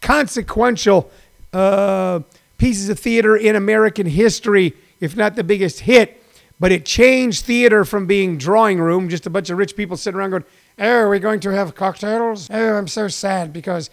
consequential 0.00 1.10
uh, 1.52 2.20
pieces 2.58 2.88
of 2.88 2.98
theater 2.98 3.36
in 3.36 3.56
American 3.56 4.06
history, 4.06 4.74
if 5.00 5.16
not 5.16 5.36
the 5.36 5.44
biggest 5.44 5.80
hit. 5.80 6.20
But 6.58 6.72
it 6.72 6.84
changed 6.84 7.44
theater 7.44 7.84
from 7.84 8.06
being 8.06 8.38
drawing 8.38 8.80
room, 8.80 9.08
just 9.08 9.26
a 9.26 9.30
bunch 9.30 9.50
of 9.50 9.58
rich 9.58 9.76
people 9.76 9.96
sitting 9.96 10.18
around 10.18 10.30
going, 10.30 10.44
Oh, 10.78 10.88
are 10.88 11.08
we 11.08 11.18
going 11.18 11.40
to 11.40 11.50
have 11.50 11.74
cocktails? 11.74 12.48
Oh, 12.50 12.74
I'm 12.74 12.88
so 12.88 13.06
sad 13.08 13.52
because 13.52 13.90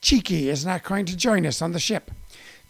Cheeky 0.00 0.48
is 0.48 0.64
not 0.64 0.84
going 0.84 1.06
to 1.06 1.16
join 1.16 1.46
us 1.46 1.60
on 1.60 1.72
the 1.72 1.80
ship. 1.80 2.10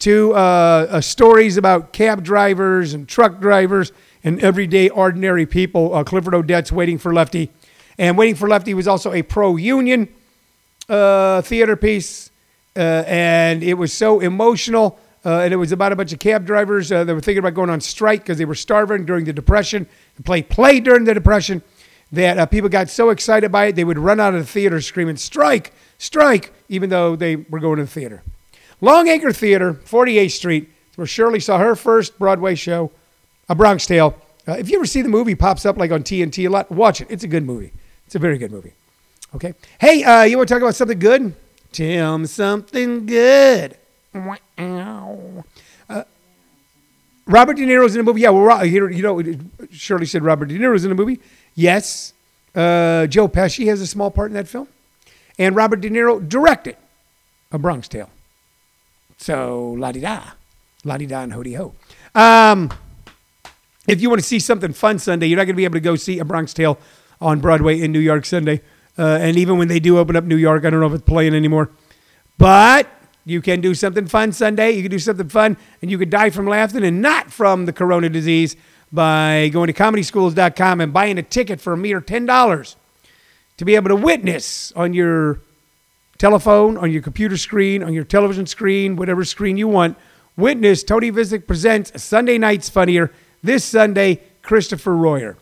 To 0.01 0.33
uh, 0.33 0.37
uh, 0.37 1.01
stories 1.01 1.57
about 1.57 1.93
cab 1.93 2.23
drivers 2.23 2.95
and 2.95 3.09
truck 3.09 3.41
drivers 3.41 3.93
and 4.23 4.41
everyday 4.41 4.89
ordinary 4.89 5.45
people. 5.45 5.95
Uh, 5.95 6.05
Clifford 6.05 6.35
Odets 6.35 6.71
Waiting 6.71 6.99
for 6.99 7.13
Lefty. 7.13 7.51
And 7.99 8.17
Waiting 8.17 8.37
for 8.37 8.49
Lefty 8.49 8.75
was 8.75 8.87
also 8.87 9.13
a 9.13 9.23
pro 9.23 9.57
union 9.57 10.09
uh, 10.89 11.43
theater 11.43 11.75
piece. 11.75 12.31
And 12.77 13.65
it 13.65 13.75
was 13.75 13.93
so 13.93 14.21
emotional. 14.21 15.01
Uh, 15.25 15.41
and 15.41 15.53
it 15.53 15.57
was 15.57 15.73
about 15.73 15.91
a 15.91 15.97
bunch 15.97 16.13
of 16.13 16.21
cab 16.21 16.47
drivers 16.47 16.93
uh, 16.93 17.03
that 17.03 17.13
were 17.13 17.21
thinking 17.21 17.41
about 17.41 17.55
going 17.55 17.71
on 17.71 17.81
strike 17.81 18.21
because 18.21 18.39
they 18.39 18.45
were 18.45 18.55
starving 18.55 19.05
during 19.05 19.25
the 19.25 19.33
Depression. 19.33 19.89
The 20.17 20.23
play 20.23 20.43
played 20.43 20.85
during 20.85 21.05
the 21.05 21.15
Depression 21.15 21.63
that 22.13 22.39
uh, 22.39 22.47
people 22.47 22.69
got 22.69 22.89
so 22.89 23.11
excited 23.11 23.53
by 23.53 23.67
it 23.67 23.77
they 23.77 23.85
would 23.85 23.99
run 23.99 24.21
out 24.21 24.35
of 24.35 24.41
the 24.41 24.47
theater 24.47 24.81
screaming 24.81 25.17
strike 25.17 25.73
strike 25.99 26.53
even 26.69 26.91
though 26.91 27.17
they 27.17 27.37
were 27.37 27.61
going 27.61 27.77
to 27.77 27.85
the 27.85 27.91
theater 27.91 28.23
longacre 28.81 29.33
theater 29.33 29.75
48th 29.75 30.31
street 30.33 30.69
where 30.97 31.07
shirley 31.07 31.41
saw 31.41 31.59
her 31.59 31.75
first 31.75 32.19
broadway 32.19 32.55
show 32.55 32.91
a 33.49 33.55
bronx 33.55 33.87
tale. 33.87 34.17
Uh, 34.47 34.53
if 34.53 34.71
you 34.71 34.77
ever 34.77 34.87
see 34.87 35.03
the 35.03 35.09
movie 35.09 35.35
pops 35.35 35.67
up 35.67 35.77
like 35.77 35.91
on 35.91 36.03
tnt 36.03 36.45
a 36.45 36.49
lot 36.49 36.71
watch 36.71 37.01
it. 37.01 37.07
It's 37.11 37.25
a 37.25 37.29
good 37.29 37.45
movie. 37.45 37.73
It's 38.07 38.15
a 38.15 38.19
very 38.19 38.39
good 38.39 38.51
movie. 38.51 38.73
Okay. 39.35 39.55
Hey 39.81 40.05
uh, 40.05 40.23
you 40.23 40.37
want 40.37 40.49
to 40.49 40.55
talk 40.55 40.63
about 40.63 40.75
something 40.75 40.99
good? 40.99 41.35
Tim 41.73 42.27
something 42.27 43.07
good. 43.07 43.77
Uh, 44.15 46.03
Robert 47.27 47.55
De 47.55 47.63
Niro's 47.65 47.95
in 47.95 47.99
the 47.99 48.05
movie. 48.05 48.23
Yeah, 48.23 48.31
well, 48.31 48.65
you 48.65 49.03
know, 49.03 49.23
Shirley 49.71 50.07
said 50.07 50.23
Robert 50.23 50.47
De 50.47 50.59
Niro's 50.59 50.85
in 50.85 50.89
the 50.89 50.95
movie. 50.95 51.21
Yes, 51.55 52.15
uh, 52.55 53.07
Joe 53.07 53.29
Pesci 53.29 53.67
has 53.67 53.81
a 53.81 53.87
small 53.87 54.11
part 54.11 54.31
in 54.31 54.35
that 54.35 54.49
film, 54.49 54.67
and 55.39 55.55
Robert 55.55 55.81
De 55.81 55.91
Niro 55.91 56.27
directed 56.27 56.77
A 57.53 57.59
Bronx 57.59 57.87
Tale. 57.87 58.11
So 59.19 59.75
la 59.77 59.93
di 59.93 60.01
da, 60.01 60.23
la 60.85 60.97
di 60.97 61.07
da, 61.07 61.23
and 61.23 61.33
ho 61.33 61.43
di 61.43 61.55
ho. 61.55 61.75
Um, 62.15 62.71
if 63.87 64.01
you 64.01 64.09
want 64.09 64.21
to 64.21 64.27
see 64.27 64.39
something 64.39 64.73
fun 64.73 64.99
Sunday, 64.99 65.27
you're 65.27 65.37
not 65.37 65.45
going 65.45 65.55
to 65.55 65.57
be 65.57 65.65
able 65.65 65.75
to 65.75 65.81
go 65.81 65.97
see 65.97 66.19
A 66.19 66.25
Bronx 66.25 66.55
Tale 66.55 66.79
on 67.21 67.41
Broadway 67.41 67.81
in 67.81 67.93
New 67.93 67.99
York 67.99 68.25
Sunday. 68.25 68.63
Uh, 68.99 69.19
and 69.21 69.37
even 69.37 69.59
when 69.59 69.69
they 69.69 69.81
do 69.81 69.99
open 69.99 70.17
up 70.17 70.25
New 70.25 70.37
York, 70.37 70.65
I 70.65 70.71
don't 70.71 70.81
know 70.81 70.87
if 70.87 70.95
it's 70.95 71.05
playing 71.05 71.35
anymore. 71.35 71.71
But 72.39 72.89
you 73.25 73.43
can 73.43 73.61
do 73.61 73.75
something 73.75 74.07
fun 74.07 74.33
Sunday. 74.33 74.73
You 74.73 74.83
can 74.83 74.91
do 74.91 74.99
something 74.99 75.29
fun, 75.29 75.57
and 75.83 75.91
you 75.91 75.99
could 75.99 76.11
die 76.11 76.31
from 76.31 76.47
laughing 76.47 76.85
and 76.85 77.03
not 77.03 77.31
from 77.31 77.67
the 77.67 77.73
corona 77.73 78.09
disease 78.09 78.57
by 78.93 79.51
going 79.53 79.67
to 79.67 79.73
comedyschools.com 79.73 80.81
and 80.81 80.93
buying 80.93 81.19
a 81.19 81.23
ticket 81.23 81.61
for 81.61 81.75
a 81.75 81.77
mere 81.77 82.01
$10 82.01 82.77
to 83.59 83.65
be 83.65 83.75
able 83.75 83.89
to 83.89 83.97
witness 83.97 84.73
on 84.73 84.95
your 84.95 85.41
telephone, 86.19 86.77
on 86.77 86.91
your 86.91 87.01
computer 87.01 87.37
screen, 87.37 87.83
on 87.83 87.93
your 87.93 88.05
television 88.05 88.45
screen, 88.47 88.97
whatever 88.97 89.25
screen 89.25 89.57
you 89.57 89.69
want. 89.69 89.97
Witness 90.37 90.83
Tony 90.83 91.11
Vicich 91.11 91.47
presents 91.47 92.03
Sunday 92.03 92.39
Nights 92.39 92.69
Funnier 92.69 93.13
this 93.43 93.65
Sunday, 93.65 94.21
Christopher 94.43 94.97
Royer. 94.97 95.37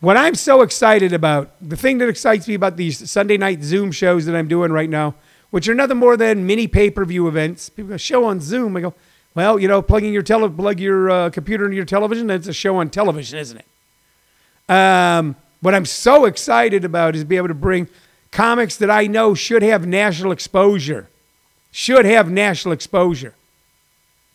What 0.00 0.16
I'm 0.16 0.34
so 0.34 0.62
excited 0.62 1.12
about, 1.12 1.50
the 1.66 1.76
thing 1.76 1.98
that 1.98 2.08
excites 2.08 2.46
me 2.46 2.54
about 2.54 2.76
these 2.76 3.10
Sunday 3.10 3.36
night 3.36 3.62
Zoom 3.62 3.90
shows 3.90 4.26
that 4.26 4.36
I'm 4.36 4.46
doing 4.46 4.70
right 4.70 4.88
now, 4.88 5.14
which 5.50 5.68
are 5.68 5.74
nothing 5.74 5.96
more 5.96 6.16
than 6.16 6.46
mini 6.46 6.68
pay 6.68 6.90
per 6.90 7.04
view 7.04 7.26
events. 7.26 7.68
People 7.68 7.90
go, 7.90 7.96
show 7.96 8.24
on 8.24 8.40
Zoom. 8.40 8.76
I 8.76 8.82
go, 8.82 8.94
well, 9.34 9.58
you 9.58 9.68
know, 9.68 9.82
plugging 9.82 10.12
your 10.12 10.22
tele- 10.22 10.50
plug 10.50 10.78
your 10.78 11.10
uh, 11.10 11.30
computer 11.30 11.64
into 11.64 11.76
your 11.76 11.84
television, 11.84 12.26
that's 12.26 12.46
a 12.46 12.52
show 12.52 12.76
on 12.76 12.90
television, 12.90 13.38
isn't 13.38 13.58
it? 13.58 14.72
Um, 14.72 15.34
what 15.60 15.74
I'm 15.74 15.86
so 15.86 16.26
excited 16.26 16.84
about 16.84 17.16
is 17.16 17.24
be 17.24 17.36
able 17.36 17.48
to 17.48 17.54
bring 17.54 17.88
comics 18.30 18.76
that 18.76 18.90
I 18.90 19.06
know 19.06 19.34
should 19.34 19.62
have 19.62 19.86
national 19.86 20.32
exposure, 20.32 21.08
should 21.70 22.04
have 22.04 22.30
national 22.30 22.72
exposure 22.72 23.34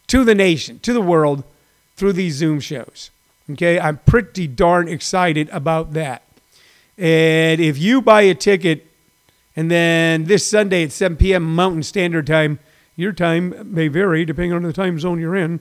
to 0.07 0.23
the 0.23 0.35
nation, 0.35 0.79
to 0.79 0.93
the 0.93 1.01
world 1.01 1.43
through 1.95 2.13
these 2.13 2.35
Zoom 2.35 2.59
shows. 2.59 3.11
Okay, 3.51 3.79
I'm 3.79 3.97
pretty 4.05 4.47
darn 4.47 4.87
excited 4.87 5.49
about 5.49 5.93
that. 5.93 6.23
And 6.97 7.59
if 7.59 7.77
you 7.77 8.01
buy 8.01 8.21
a 8.21 8.35
ticket, 8.35 8.87
and 9.55 9.69
then 9.69 10.25
this 10.25 10.45
Sunday 10.45 10.83
at 10.83 10.91
7 10.91 11.17
p.m. 11.17 11.55
Mountain 11.55 11.83
Standard 11.83 12.25
Time, 12.25 12.59
your 12.95 13.11
time 13.11 13.73
may 13.73 13.87
vary 13.87 14.25
depending 14.25 14.53
on 14.53 14.63
the 14.63 14.73
time 14.73 14.99
zone 14.99 15.19
you're 15.19 15.35
in. 15.35 15.59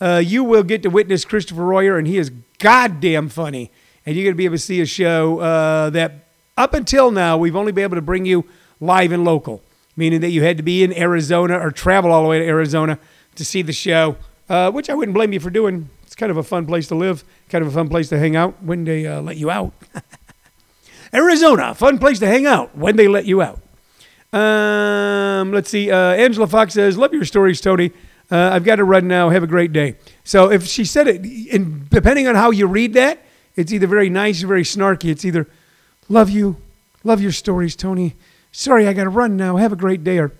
Uh, 0.00 0.22
you 0.24 0.42
will 0.42 0.62
get 0.62 0.82
to 0.82 0.90
witness 0.90 1.24
Christopher 1.24 1.64
Royer, 1.64 1.96
and 1.96 2.08
he 2.08 2.18
is 2.18 2.32
goddamn 2.58 3.28
funny. 3.28 3.70
And 4.04 4.16
you're 4.16 4.24
going 4.24 4.34
to 4.34 4.38
be 4.38 4.46
able 4.46 4.56
to 4.56 4.62
see 4.62 4.80
a 4.80 4.86
show 4.86 5.38
uh, 5.38 5.90
that 5.90 6.21
up 6.56 6.74
until 6.74 7.10
now, 7.10 7.36
we've 7.36 7.56
only 7.56 7.72
been 7.72 7.84
able 7.84 7.96
to 7.96 8.02
bring 8.02 8.24
you 8.24 8.44
live 8.80 9.12
and 9.12 9.24
local, 9.24 9.62
meaning 9.96 10.20
that 10.20 10.30
you 10.30 10.42
had 10.42 10.56
to 10.58 10.62
be 10.62 10.82
in 10.82 10.92
Arizona 10.96 11.58
or 11.58 11.70
travel 11.70 12.12
all 12.12 12.22
the 12.22 12.28
way 12.28 12.38
to 12.38 12.44
Arizona 12.44 12.98
to 13.36 13.44
see 13.44 13.62
the 13.62 13.72
show, 13.72 14.16
uh, 14.48 14.70
which 14.70 14.90
I 14.90 14.94
wouldn't 14.94 15.14
blame 15.14 15.32
you 15.32 15.40
for 15.40 15.50
doing. 15.50 15.88
It's 16.02 16.14
kind 16.14 16.30
of 16.30 16.36
a 16.36 16.42
fun 16.42 16.66
place 16.66 16.88
to 16.88 16.94
live, 16.94 17.24
kind 17.48 17.62
of 17.64 17.70
a 17.70 17.74
fun 17.74 17.88
place 17.88 18.08
to 18.10 18.18
hang 18.18 18.36
out 18.36 18.62
when 18.62 18.84
they 18.84 19.06
uh, 19.06 19.22
let 19.22 19.36
you 19.36 19.50
out. 19.50 19.72
Arizona, 21.14 21.74
fun 21.74 21.98
place 21.98 22.18
to 22.18 22.26
hang 22.26 22.46
out 22.46 22.76
when 22.76 22.96
they 22.96 23.08
let 23.08 23.24
you 23.24 23.42
out. 23.42 23.60
Um, 24.32 25.52
let's 25.52 25.68
see. 25.70 25.90
Uh, 25.90 25.96
Angela 25.96 26.46
Fox 26.46 26.74
says, 26.74 26.96
"Love 26.96 27.12
your 27.12 27.24
stories, 27.24 27.60
Tony. 27.60 27.92
Uh, 28.30 28.50
I've 28.52 28.64
got 28.64 28.76
to 28.76 28.84
run 28.84 29.08
now. 29.08 29.28
Have 29.28 29.42
a 29.42 29.46
great 29.46 29.72
day." 29.72 29.96
So 30.24 30.50
if 30.50 30.66
she 30.66 30.86
said 30.86 31.06
it, 31.08 31.52
and 31.52 31.88
depending 31.90 32.26
on 32.28 32.34
how 32.34 32.50
you 32.50 32.66
read 32.66 32.94
that, 32.94 33.22
it's 33.56 33.72
either 33.72 33.86
very 33.86 34.08
nice 34.08 34.42
or 34.42 34.46
very 34.46 34.62
snarky. 34.62 35.10
It's 35.10 35.24
either 35.24 35.46
"Love 36.12 36.28
you, 36.28 36.56
love 37.04 37.22
your 37.22 37.32
stories, 37.32 37.74
Tony. 37.74 38.14
Sorry, 38.52 38.86
I 38.86 38.92
got 38.92 39.04
to 39.04 39.08
run 39.10 39.34
now. 39.38 39.56
Have 39.56 39.72
a 39.72 39.76
great 39.76 40.04
day," 40.04 40.18
or 40.18 40.30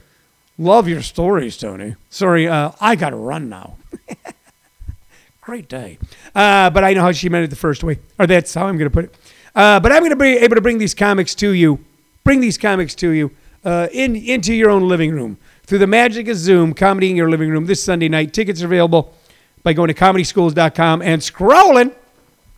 "Love 0.59 0.87
your 0.87 1.01
stories, 1.01 1.57
Tony. 1.57 1.97
Sorry, 2.11 2.47
uh, 2.47 2.73
I 2.79 2.95
got 2.95 3.11
to 3.11 3.17
run 3.17 3.49
now." 3.49 3.77
great 5.41 5.71
day. 5.71 5.99
Uh, 6.35 6.69
but 6.69 6.85
I 6.85 6.93
know 6.93 7.01
how 7.01 7.13
she 7.13 7.31
meant 7.31 7.45
it 7.45 7.49
the 7.51 7.57
first 7.57 7.83
way, 7.83 8.01
or 8.19 8.27
that's 8.27 8.53
how 8.53 8.67
I'm 8.67 8.77
going 8.77 8.91
to 8.91 8.95
put 8.95 9.07
it. 9.07 9.17
Uh, 9.55 9.81
but 9.81 9.93
I'm 9.93 10.01
going 10.01 10.11
to 10.11 10.17
be 10.17 10.37
able 10.37 10.57
to 10.57 10.61
bring 10.61 10.77
these 10.77 10.95
comics 10.95 11.35
to 11.37 11.51
you, 11.53 11.83
bring 12.23 12.41
these 12.41 12.59
comics 12.59 12.95
to 12.97 13.09
you 13.09 13.31
uh, 13.65 13.89
in 13.93 14.15
into 14.15 14.53
your 14.53 14.69
own 14.69 14.87
living 14.87 15.11
room 15.11 15.39
through 15.65 15.79
the 15.79 15.87
magic 15.87 16.29
of 16.29 16.37
Zoom, 16.37 16.75
comedy 16.75 17.09
in 17.09 17.17
your 17.17 17.31
living 17.31 17.49
room 17.49 17.65
this 17.65 17.83
Sunday 17.83 18.11
night. 18.11 18.35
Tickets 18.35 18.61
are 18.61 18.67
available 18.67 19.15
by 19.63 19.73
going 19.73 19.89
to 19.89 19.95
comedyschools.com 19.95 21.01
and 21.01 21.23
scrolling 21.23 21.95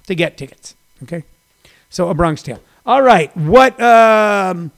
to 0.08 0.16
get 0.16 0.36
tickets. 0.36 0.74
Okay, 1.04 1.22
so 1.90 2.08
a 2.08 2.14
Bronx 2.14 2.42
Tale. 2.42 2.60
All 2.86 3.00
right, 3.00 3.34
what 3.34 3.80
um, 3.80 4.70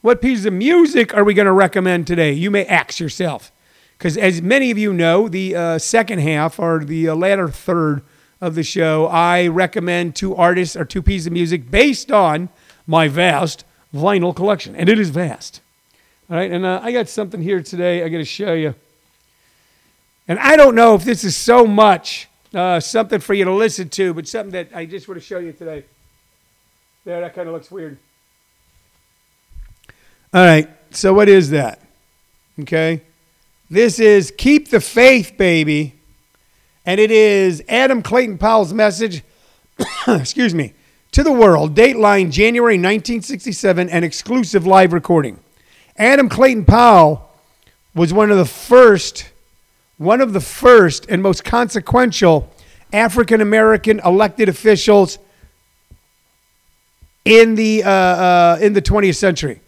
what 0.00 0.22
piece 0.22 0.44
of 0.44 0.52
music 0.52 1.12
are 1.12 1.24
we 1.24 1.34
going 1.34 1.46
to 1.46 1.52
recommend 1.52 2.06
today? 2.06 2.30
You 2.30 2.52
may 2.52 2.64
ask 2.64 3.00
yourself, 3.00 3.50
because 3.98 4.16
as 4.16 4.40
many 4.40 4.70
of 4.70 4.78
you 4.78 4.92
know, 4.92 5.26
the 5.26 5.56
uh, 5.56 5.78
second 5.80 6.20
half 6.20 6.60
or 6.60 6.84
the 6.84 7.08
uh, 7.08 7.16
latter 7.16 7.48
third 7.48 8.02
of 8.40 8.54
the 8.54 8.62
show, 8.62 9.08
I 9.08 9.48
recommend 9.48 10.14
two 10.14 10.36
artists 10.36 10.76
or 10.76 10.84
two 10.84 11.02
pieces 11.02 11.26
of 11.26 11.32
music 11.32 11.68
based 11.68 12.12
on 12.12 12.48
my 12.86 13.08
vast 13.08 13.64
vinyl 13.92 14.36
collection, 14.36 14.76
and 14.76 14.88
it 14.88 15.00
is 15.00 15.10
vast. 15.10 15.60
All 16.30 16.36
right, 16.36 16.52
and 16.52 16.64
uh, 16.64 16.78
I 16.80 16.92
got 16.92 17.08
something 17.08 17.42
here 17.42 17.60
today 17.60 18.04
I 18.04 18.08
got 18.08 18.18
to 18.18 18.24
show 18.24 18.52
you. 18.52 18.76
And 20.28 20.38
I 20.38 20.54
don't 20.54 20.76
know 20.76 20.94
if 20.94 21.02
this 21.02 21.24
is 21.24 21.36
so 21.36 21.66
much 21.66 22.28
uh, 22.54 22.78
something 22.78 23.18
for 23.18 23.34
you 23.34 23.44
to 23.46 23.52
listen 23.52 23.88
to, 23.88 24.14
but 24.14 24.28
something 24.28 24.52
that 24.52 24.68
I 24.72 24.86
just 24.86 25.08
want 25.08 25.20
to 25.20 25.26
show 25.26 25.40
you 25.40 25.52
today. 25.52 25.82
There, 27.08 27.22
that 27.22 27.34
kind 27.34 27.48
of 27.48 27.54
looks 27.54 27.70
weird. 27.70 27.96
All 30.34 30.44
right, 30.44 30.68
so 30.90 31.14
what 31.14 31.26
is 31.26 31.48
that? 31.48 31.80
Okay, 32.60 33.00
this 33.70 33.98
is 33.98 34.30
Keep 34.36 34.68
the 34.68 34.78
Faith, 34.78 35.38
baby. 35.38 35.94
And 36.84 37.00
it 37.00 37.10
is 37.10 37.62
Adam 37.66 38.02
Clayton 38.02 38.36
Powell's 38.36 38.74
message, 38.74 39.22
excuse 40.06 40.54
me, 40.54 40.74
to 41.12 41.22
the 41.22 41.32
world, 41.32 41.74
Dateline 41.74 42.30
January 42.30 42.74
1967, 42.74 43.88
an 43.88 44.04
exclusive 44.04 44.66
live 44.66 44.92
recording. 44.92 45.40
Adam 45.96 46.28
Clayton 46.28 46.66
Powell 46.66 47.30
was 47.94 48.12
one 48.12 48.30
of 48.30 48.36
the 48.36 48.44
first, 48.44 49.30
one 49.96 50.20
of 50.20 50.34
the 50.34 50.42
first 50.42 51.06
and 51.08 51.22
most 51.22 51.42
consequential 51.42 52.52
African 52.92 53.40
American 53.40 53.98
elected 54.00 54.50
officials 54.50 55.18
in 57.28 57.54
the 57.54 57.84
uh, 57.84 57.90
uh, 57.90 58.58
in 58.60 58.72
the 58.72 58.82
20th 58.82 59.16
century. 59.16 59.60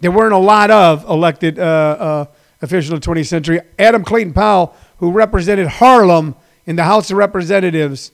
There 0.00 0.12
weren't 0.12 0.32
a 0.32 0.38
lot 0.38 0.70
of 0.70 1.04
elected 1.04 1.58
uh, 1.58 1.62
uh 1.62 2.26
officials 2.62 2.92
in 2.92 3.00
the 3.00 3.20
20th 3.20 3.26
century. 3.26 3.60
Adam 3.78 4.04
Clayton 4.04 4.32
Powell, 4.32 4.74
who 4.98 5.10
represented 5.10 5.66
Harlem 5.66 6.34
in 6.66 6.76
the 6.76 6.84
House 6.84 7.10
of 7.10 7.18
Representatives, 7.18 8.12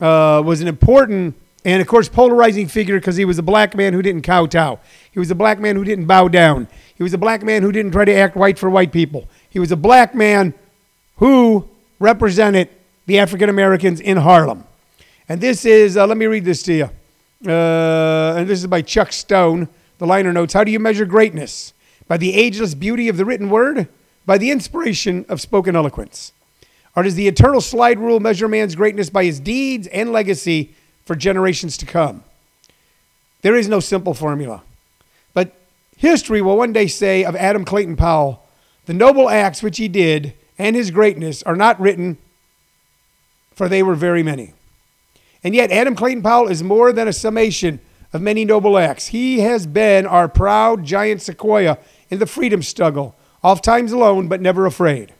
uh, 0.00 0.42
was 0.44 0.60
an 0.60 0.68
important 0.68 1.34
and, 1.64 1.80
of 1.80 1.88
course, 1.88 2.10
polarizing 2.10 2.68
figure 2.68 2.98
because 2.98 3.16
he 3.16 3.24
was 3.24 3.38
a 3.38 3.42
black 3.42 3.74
man 3.74 3.94
who 3.94 4.02
didn't 4.02 4.22
kowtow. 4.22 4.78
He 5.10 5.18
was 5.18 5.30
a 5.30 5.34
black 5.34 5.58
man 5.58 5.76
who 5.76 5.84
didn't 5.84 6.04
bow 6.04 6.28
down. 6.28 6.68
He 6.94 7.02
was 7.02 7.14
a 7.14 7.18
black 7.18 7.42
man 7.42 7.62
who 7.62 7.72
didn't 7.72 7.92
try 7.92 8.04
to 8.04 8.14
act 8.14 8.36
white 8.36 8.58
for 8.58 8.68
white 8.68 8.92
people. 8.92 9.28
He 9.48 9.58
was 9.58 9.72
a 9.72 9.76
black 9.76 10.14
man 10.14 10.52
who 11.16 11.66
represented 11.98 12.68
the 13.06 13.18
African 13.18 13.48
Americans 13.48 13.98
in 13.98 14.18
Harlem. 14.18 14.64
And 15.26 15.40
this 15.40 15.64
is, 15.64 15.96
uh, 15.96 16.06
let 16.06 16.18
me 16.18 16.26
read 16.26 16.44
this 16.44 16.62
to 16.64 16.74
you. 16.74 16.90
Uh, 17.46 18.34
and 18.38 18.48
this 18.48 18.60
is 18.60 18.66
by 18.66 18.82
Chuck 18.82 19.12
Stone. 19.12 19.68
The 19.98 20.06
liner 20.06 20.32
notes 20.32 20.54
How 20.54 20.64
do 20.64 20.70
you 20.70 20.78
measure 20.78 21.04
greatness? 21.04 21.74
by 22.08 22.16
the 22.16 22.34
ageless 22.34 22.74
beauty 22.74 23.08
of 23.08 23.16
the 23.16 23.24
written 23.24 23.50
word, 23.50 23.88
by 24.26 24.38
the 24.38 24.50
inspiration 24.50 25.24
of 25.28 25.40
spoken 25.40 25.76
eloquence? 25.76 26.32
Or 26.96 27.02
does 27.02 27.14
the 27.14 27.28
eternal 27.28 27.60
slide 27.60 27.98
rule 27.98 28.20
measure 28.20 28.48
man's 28.48 28.74
greatness 28.74 29.10
by 29.10 29.24
his 29.24 29.40
deeds 29.40 29.86
and 29.88 30.12
legacy 30.12 30.74
for 31.04 31.16
generations 31.16 31.76
to 31.78 31.86
come? 31.86 32.22
There 33.42 33.56
is 33.56 33.68
no 33.68 33.80
simple 33.80 34.14
formula. 34.14 34.62
But 35.32 35.52
history 35.96 36.40
will 36.40 36.56
one 36.56 36.72
day 36.72 36.86
say 36.86 37.24
of 37.24 37.34
Adam 37.36 37.64
Clayton 37.64 37.96
Powell, 37.96 38.42
the 38.86 38.94
noble 38.94 39.28
acts 39.28 39.62
which 39.62 39.78
he 39.78 39.88
did 39.88 40.34
and 40.58 40.76
his 40.76 40.90
greatness 40.90 41.42
are 41.42 41.56
not 41.56 41.80
written, 41.80 42.16
for 43.54 43.68
they 43.68 43.82
were 43.82 43.96
very 43.96 44.22
many. 44.22 44.52
And 45.44 45.54
yet, 45.54 45.70
Adam 45.70 45.94
Clayton 45.94 46.22
Powell 46.22 46.48
is 46.48 46.62
more 46.62 46.90
than 46.90 47.06
a 47.06 47.12
summation 47.12 47.78
of 48.14 48.22
many 48.22 48.46
noble 48.46 48.78
acts. 48.78 49.08
He 49.08 49.40
has 49.40 49.66
been 49.66 50.06
our 50.06 50.26
proud 50.26 50.84
giant 50.84 51.20
sequoia 51.20 51.78
in 52.08 52.18
the 52.18 52.26
freedom 52.26 52.62
struggle, 52.62 53.14
oft 53.42 53.62
times 53.62 53.92
alone, 53.92 54.26
but 54.26 54.40
never 54.40 54.64
afraid. 54.64 55.12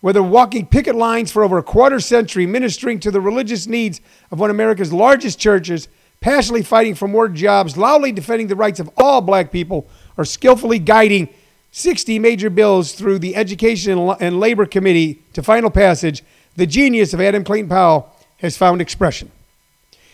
Whether 0.00 0.22
walking 0.22 0.66
picket 0.66 0.96
lines 0.96 1.30
for 1.30 1.44
over 1.44 1.56
a 1.56 1.62
quarter 1.62 2.00
century, 2.00 2.46
ministering 2.46 2.98
to 3.00 3.10
the 3.10 3.20
religious 3.20 3.66
needs 3.66 4.00
of 4.30 4.40
one 4.40 4.50
of 4.50 4.56
America's 4.56 4.92
largest 4.92 5.38
churches, 5.38 5.88
passionately 6.20 6.62
fighting 6.62 6.94
for 6.94 7.06
more 7.06 7.28
jobs, 7.28 7.76
loudly 7.76 8.10
defending 8.10 8.48
the 8.48 8.56
rights 8.56 8.80
of 8.80 8.90
all 8.96 9.20
black 9.20 9.52
people, 9.52 9.86
or 10.16 10.24
skillfully 10.24 10.78
guiding 10.78 11.28
60 11.70 12.18
major 12.18 12.50
bills 12.50 12.92
through 12.92 13.18
the 13.18 13.36
Education 13.36 13.98
and 14.20 14.40
Labor 14.40 14.66
Committee 14.66 15.22
to 15.34 15.42
final 15.42 15.70
passage, 15.70 16.24
the 16.56 16.66
genius 16.66 17.12
of 17.12 17.20
Adam 17.20 17.44
Clayton 17.44 17.68
Powell 17.68 18.15
has 18.38 18.56
found 18.56 18.80
expression. 18.80 19.30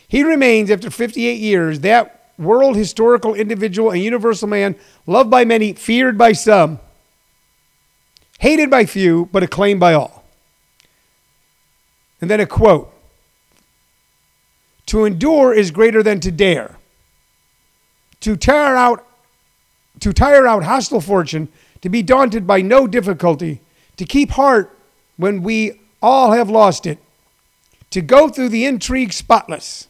He 0.06 0.22
remains, 0.22 0.70
after 0.70 0.90
58 0.90 1.40
years, 1.40 1.80
that 1.80 2.32
world 2.38 2.76
historical 2.76 3.34
individual 3.34 3.90
and 3.90 4.02
universal 4.02 4.48
man, 4.48 4.76
loved 5.06 5.30
by 5.30 5.44
many, 5.44 5.72
feared 5.72 6.18
by 6.18 6.32
some, 6.32 6.78
hated 8.38 8.70
by 8.70 8.84
few, 8.84 9.28
but 9.32 9.42
acclaimed 9.42 9.80
by 9.80 9.94
all. 9.94 10.24
And 12.20 12.30
then 12.30 12.40
a 12.40 12.46
quote 12.46 12.92
To 14.86 15.04
endure 15.04 15.52
is 15.52 15.70
greater 15.70 16.02
than 16.02 16.20
to 16.20 16.30
dare. 16.30 16.76
To 18.20 18.36
tire 18.36 18.76
out, 18.76 19.06
to 20.00 20.12
tire 20.12 20.46
out 20.46 20.62
hostile 20.62 21.00
fortune, 21.00 21.48
to 21.80 21.88
be 21.88 22.02
daunted 22.02 22.46
by 22.46 22.62
no 22.62 22.86
difficulty, 22.86 23.60
to 23.96 24.04
keep 24.04 24.30
heart 24.30 24.76
when 25.16 25.42
we 25.42 25.80
all 26.00 26.32
have 26.32 26.48
lost 26.48 26.86
it, 26.86 26.98
to 27.92 28.00
go 28.00 28.28
through 28.28 28.48
the 28.48 28.64
intrigue 28.64 29.12
spotless 29.12 29.86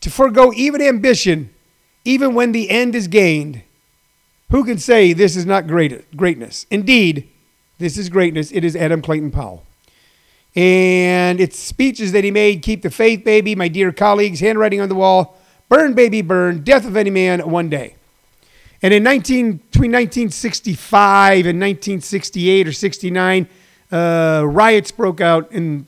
to 0.00 0.10
forego 0.10 0.52
even 0.54 0.82
ambition, 0.82 1.50
even 2.04 2.34
when 2.34 2.52
the 2.52 2.70
end 2.70 2.94
is 2.94 3.08
gained. 3.08 3.62
Who 4.50 4.64
can 4.64 4.78
say 4.78 5.12
this 5.12 5.36
is 5.36 5.46
not 5.46 5.66
great, 5.66 6.16
greatness? 6.16 6.66
Indeed, 6.70 7.28
this 7.78 7.96
is 7.96 8.08
greatness. 8.08 8.50
It 8.50 8.64
is 8.64 8.74
Adam 8.74 9.00
Clayton 9.00 9.30
Powell. 9.30 9.64
And 10.56 11.40
it's 11.40 11.56
speeches 11.58 12.10
that 12.12 12.24
he 12.24 12.32
made 12.32 12.62
Keep 12.62 12.82
the 12.82 12.90
Faith, 12.90 13.24
Baby, 13.24 13.54
My 13.54 13.68
Dear 13.68 13.92
Colleagues, 13.92 14.40
Handwriting 14.40 14.80
on 14.80 14.88
the 14.88 14.96
Wall, 14.96 15.38
Burn, 15.68 15.94
Baby, 15.94 16.22
Burn, 16.22 16.64
Death 16.64 16.84
of 16.84 16.96
Any 16.96 17.10
Man, 17.10 17.48
One 17.48 17.68
Day. 17.68 17.94
And 18.82 18.92
in 18.92 19.04
19, 19.04 19.52
between 19.52 19.92
1965 19.92 21.46
and 21.46 21.60
1968 21.60 22.66
or 22.66 22.72
69, 22.72 23.48
uh, 23.92 24.42
riots 24.46 24.90
broke 24.90 25.20
out 25.20 25.52
in 25.52 25.86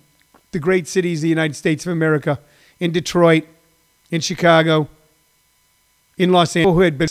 the 0.52 0.58
great 0.58 0.86
cities 0.86 1.18
of 1.18 1.22
the 1.22 1.28
United 1.28 1.54
States 1.54 1.84
of 1.86 1.92
America, 1.92 2.38
in 2.78 2.92
Detroit, 2.92 3.44
in 4.10 4.20
Chicago, 4.20 4.88
in 6.16 6.30
Los 6.30 6.54
Angeles, 6.54 6.74
who 6.74 6.80
had 6.80 6.98
been, 6.98 7.08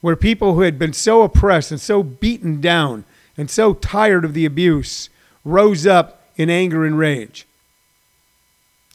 where 0.00 0.16
people 0.16 0.54
who 0.54 0.60
had 0.60 0.78
been 0.78 0.92
so 0.92 1.22
oppressed 1.22 1.70
and 1.70 1.80
so 1.80 2.02
beaten 2.02 2.60
down 2.60 3.04
and 3.36 3.50
so 3.50 3.74
tired 3.74 4.24
of 4.24 4.34
the 4.34 4.44
abuse 4.44 5.08
rose 5.44 5.86
up 5.86 6.28
in 6.36 6.50
anger 6.50 6.84
and 6.84 6.98
rage. 6.98 7.46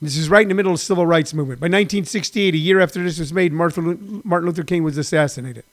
This 0.01 0.15
is 0.15 0.29
right 0.29 0.43
in 0.43 0.49
the 0.49 0.55
middle 0.55 0.71
of 0.71 0.79
the 0.79 0.85
civil 0.85 1.05
rights 1.05 1.33
movement. 1.33 1.59
By 1.59 1.65
1968, 1.65 2.53
a 2.53 2.57
year 2.57 2.79
after 2.79 3.03
this 3.03 3.19
was 3.19 3.33
made, 3.33 3.51
Martin 3.51 4.21
Luther 4.23 4.63
King 4.63 4.83
was 4.83 4.97
assassinated. 4.97 5.65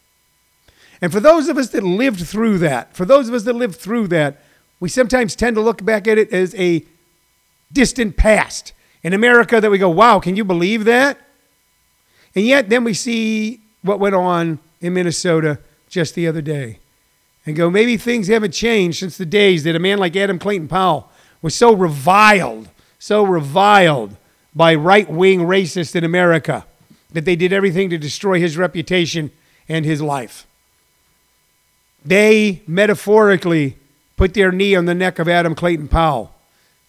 And 1.00 1.12
for 1.12 1.20
those 1.20 1.48
of 1.48 1.58
us 1.58 1.68
that 1.70 1.84
lived 1.84 2.26
through 2.26 2.58
that, 2.58 2.96
for 2.96 3.04
those 3.04 3.28
of 3.28 3.34
us 3.34 3.44
that 3.44 3.52
lived 3.52 3.76
through 3.76 4.08
that, 4.08 4.42
we 4.80 4.88
sometimes 4.88 5.36
tend 5.36 5.54
to 5.56 5.62
look 5.62 5.84
back 5.84 6.08
at 6.08 6.18
it 6.18 6.32
as 6.32 6.54
a 6.54 6.84
distant 7.72 8.16
past 8.16 8.72
in 9.02 9.12
America 9.12 9.60
that 9.60 9.70
we 9.70 9.78
go, 9.78 9.90
wow, 9.90 10.18
can 10.20 10.36
you 10.36 10.44
believe 10.44 10.84
that? 10.84 11.18
And 12.34 12.46
yet, 12.46 12.68
then 12.68 12.84
we 12.84 12.94
see 12.94 13.60
what 13.82 13.98
went 13.98 14.14
on 14.14 14.58
in 14.80 14.94
Minnesota 14.94 15.58
just 15.88 16.14
the 16.14 16.26
other 16.26 16.42
day 16.42 16.78
and 17.46 17.54
go, 17.54 17.70
maybe 17.70 17.96
things 17.96 18.26
haven't 18.26 18.52
changed 18.52 18.98
since 18.98 19.16
the 19.16 19.24
days 19.24 19.62
that 19.64 19.76
a 19.76 19.78
man 19.78 19.98
like 19.98 20.16
Adam 20.16 20.38
Clayton 20.38 20.68
Powell 20.68 21.08
was 21.40 21.54
so 21.54 21.72
reviled, 21.72 22.68
so 22.98 23.22
reviled 23.22 24.16
by 24.54 24.74
right 24.74 25.08
wing 25.08 25.40
racists 25.40 25.94
in 25.94 26.02
America 26.02 26.66
that 27.12 27.24
they 27.24 27.36
did 27.36 27.52
everything 27.52 27.88
to 27.90 27.98
destroy 27.98 28.40
his 28.40 28.56
reputation 28.56 29.30
and 29.68 29.84
his 29.84 30.02
life. 30.02 30.46
They 32.04 32.62
metaphorically 32.66 33.76
put 34.16 34.34
their 34.34 34.50
knee 34.50 34.74
on 34.74 34.86
the 34.86 34.94
neck 34.94 35.18
of 35.18 35.28
Adam 35.28 35.54
Clayton 35.54 35.88
Powell. 35.88 36.34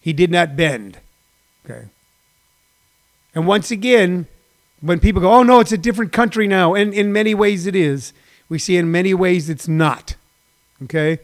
He 0.00 0.12
did 0.12 0.30
not 0.30 0.56
bend. 0.56 0.98
Okay. 1.64 1.86
And 3.34 3.46
once 3.46 3.70
again, 3.70 4.26
when 4.80 5.00
people 5.00 5.20
go, 5.20 5.32
oh 5.32 5.42
no, 5.42 5.60
it's 5.60 5.72
a 5.72 5.78
different 5.78 6.12
country 6.12 6.46
now, 6.46 6.74
and 6.74 6.94
in 6.94 7.12
many 7.12 7.34
ways 7.34 7.66
it 7.66 7.74
is, 7.74 8.12
we 8.48 8.58
see 8.58 8.76
in 8.76 8.90
many 8.90 9.12
ways 9.12 9.50
it's 9.50 9.68
not. 9.68 10.16
Okay? 10.84 11.18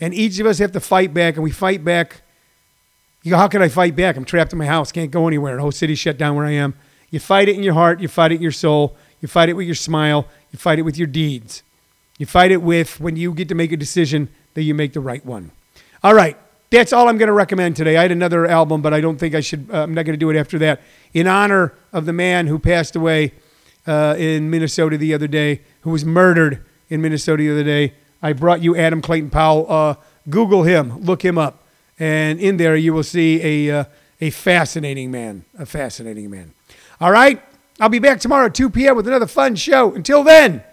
And 0.00 0.14
each 0.14 0.38
of 0.38 0.46
us 0.46 0.58
have 0.58 0.72
to 0.72 0.80
fight 0.80 1.12
back, 1.12 1.34
and 1.34 1.44
we 1.44 1.50
fight 1.50 1.84
back. 1.84 2.22
You 3.22 3.30
go, 3.30 3.36
how 3.36 3.48
can 3.48 3.62
I 3.62 3.68
fight 3.68 3.96
back? 3.96 4.16
I'm 4.16 4.24
trapped 4.24 4.52
in 4.52 4.58
my 4.58 4.66
house, 4.66 4.92
can't 4.92 5.10
go 5.10 5.26
anywhere. 5.26 5.56
The 5.56 5.62
whole 5.62 5.72
city's 5.72 5.98
shut 5.98 6.18
down 6.18 6.36
where 6.36 6.46
I 6.46 6.52
am. 6.52 6.74
You 7.10 7.20
fight 7.20 7.48
it 7.48 7.56
in 7.56 7.62
your 7.62 7.74
heart, 7.74 8.00
you 8.00 8.08
fight 8.08 8.32
it 8.32 8.36
in 8.36 8.42
your 8.42 8.52
soul, 8.52 8.96
you 9.20 9.28
fight 9.28 9.48
it 9.48 9.54
with 9.54 9.66
your 9.66 9.74
smile, 9.74 10.26
you 10.52 10.58
fight 10.58 10.78
it 10.78 10.82
with 10.82 10.96
your 10.96 11.06
deeds. 11.06 11.62
You 12.18 12.26
fight 12.26 12.50
it 12.52 12.62
with 12.62 13.00
when 13.00 13.16
you 13.16 13.32
get 13.32 13.48
to 13.48 13.54
make 13.54 13.72
a 13.72 13.76
decision 13.76 14.28
that 14.54 14.62
you 14.62 14.74
make 14.74 14.92
the 14.92 15.00
right 15.00 15.24
one. 15.24 15.50
All 16.02 16.14
right, 16.14 16.36
that's 16.74 16.92
all 16.92 17.08
I'm 17.08 17.18
going 17.18 17.28
to 17.28 17.32
recommend 17.34 17.76
today. 17.76 17.96
I 17.96 18.02
had 18.02 18.12
another 18.12 18.46
album, 18.46 18.82
but 18.82 18.92
I 18.92 19.00
don't 19.00 19.16
think 19.16 19.34
I 19.34 19.40
should. 19.40 19.68
Uh, 19.72 19.82
I'm 19.82 19.94
not 19.94 20.04
going 20.04 20.14
to 20.14 20.20
do 20.20 20.30
it 20.30 20.36
after 20.36 20.58
that. 20.58 20.82
In 21.12 21.26
honor 21.26 21.74
of 21.92 22.04
the 22.04 22.12
man 22.12 22.46
who 22.46 22.58
passed 22.58 22.96
away 22.96 23.32
uh, 23.86 24.16
in 24.18 24.50
Minnesota 24.50 24.98
the 24.98 25.14
other 25.14 25.28
day, 25.28 25.62
who 25.82 25.90
was 25.90 26.04
murdered 26.04 26.64
in 26.88 27.00
Minnesota 27.00 27.42
the 27.42 27.50
other 27.52 27.64
day, 27.64 27.94
I 28.22 28.32
brought 28.32 28.62
you 28.62 28.76
Adam 28.76 29.00
Clayton 29.00 29.30
Powell. 29.30 29.66
Uh, 29.70 29.94
Google 30.28 30.62
him, 30.62 31.00
look 31.00 31.24
him 31.24 31.38
up, 31.38 31.64
and 31.98 32.40
in 32.40 32.56
there 32.56 32.76
you 32.76 32.92
will 32.92 33.02
see 33.02 33.68
a 33.68 33.80
uh, 33.80 33.84
a 34.20 34.30
fascinating 34.30 35.10
man. 35.10 35.44
A 35.58 35.66
fascinating 35.66 36.30
man. 36.30 36.54
All 37.00 37.12
right, 37.12 37.42
I'll 37.78 37.88
be 37.88 37.98
back 37.98 38.20
tomorrow 38.20 38.46
at 38.46 38.54
2 38.54 38.70
p.m. 38.70 38.96
with 38.96 39.06
another 39.06 39.26
fun 39.26 39.54
show. 39.54 39.94
Until 39.94 40.24
then, 40.24 40.64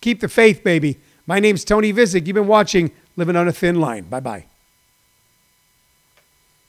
keep 0.00 0.20
the 0.20 0.28
faith, 0.28 0.62
baby. 0.62 0.98
My 1.26 1.40
name's 1.40 1.64
Tony 1.64 1.92
Vicich. 1.92 2.26
You've 2.26 2.34
been 2.34 2.46
watching 2.46 2.92
Living 3.16 3.36
on 3.36 3.48
a 3.48 3.52
Thin 3.52 3.80
Line. 3.80 4.04
Bye 4.04 4.20
bye. 4.20 4.46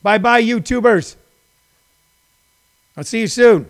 Bye 0.03 0.17
bye, 0.17 0.43
YouTubers. 0.43 1.15
I'll 2.95 3.03
see 3.03 3.21
you 3.21 3.27
soon. 3.27 3.67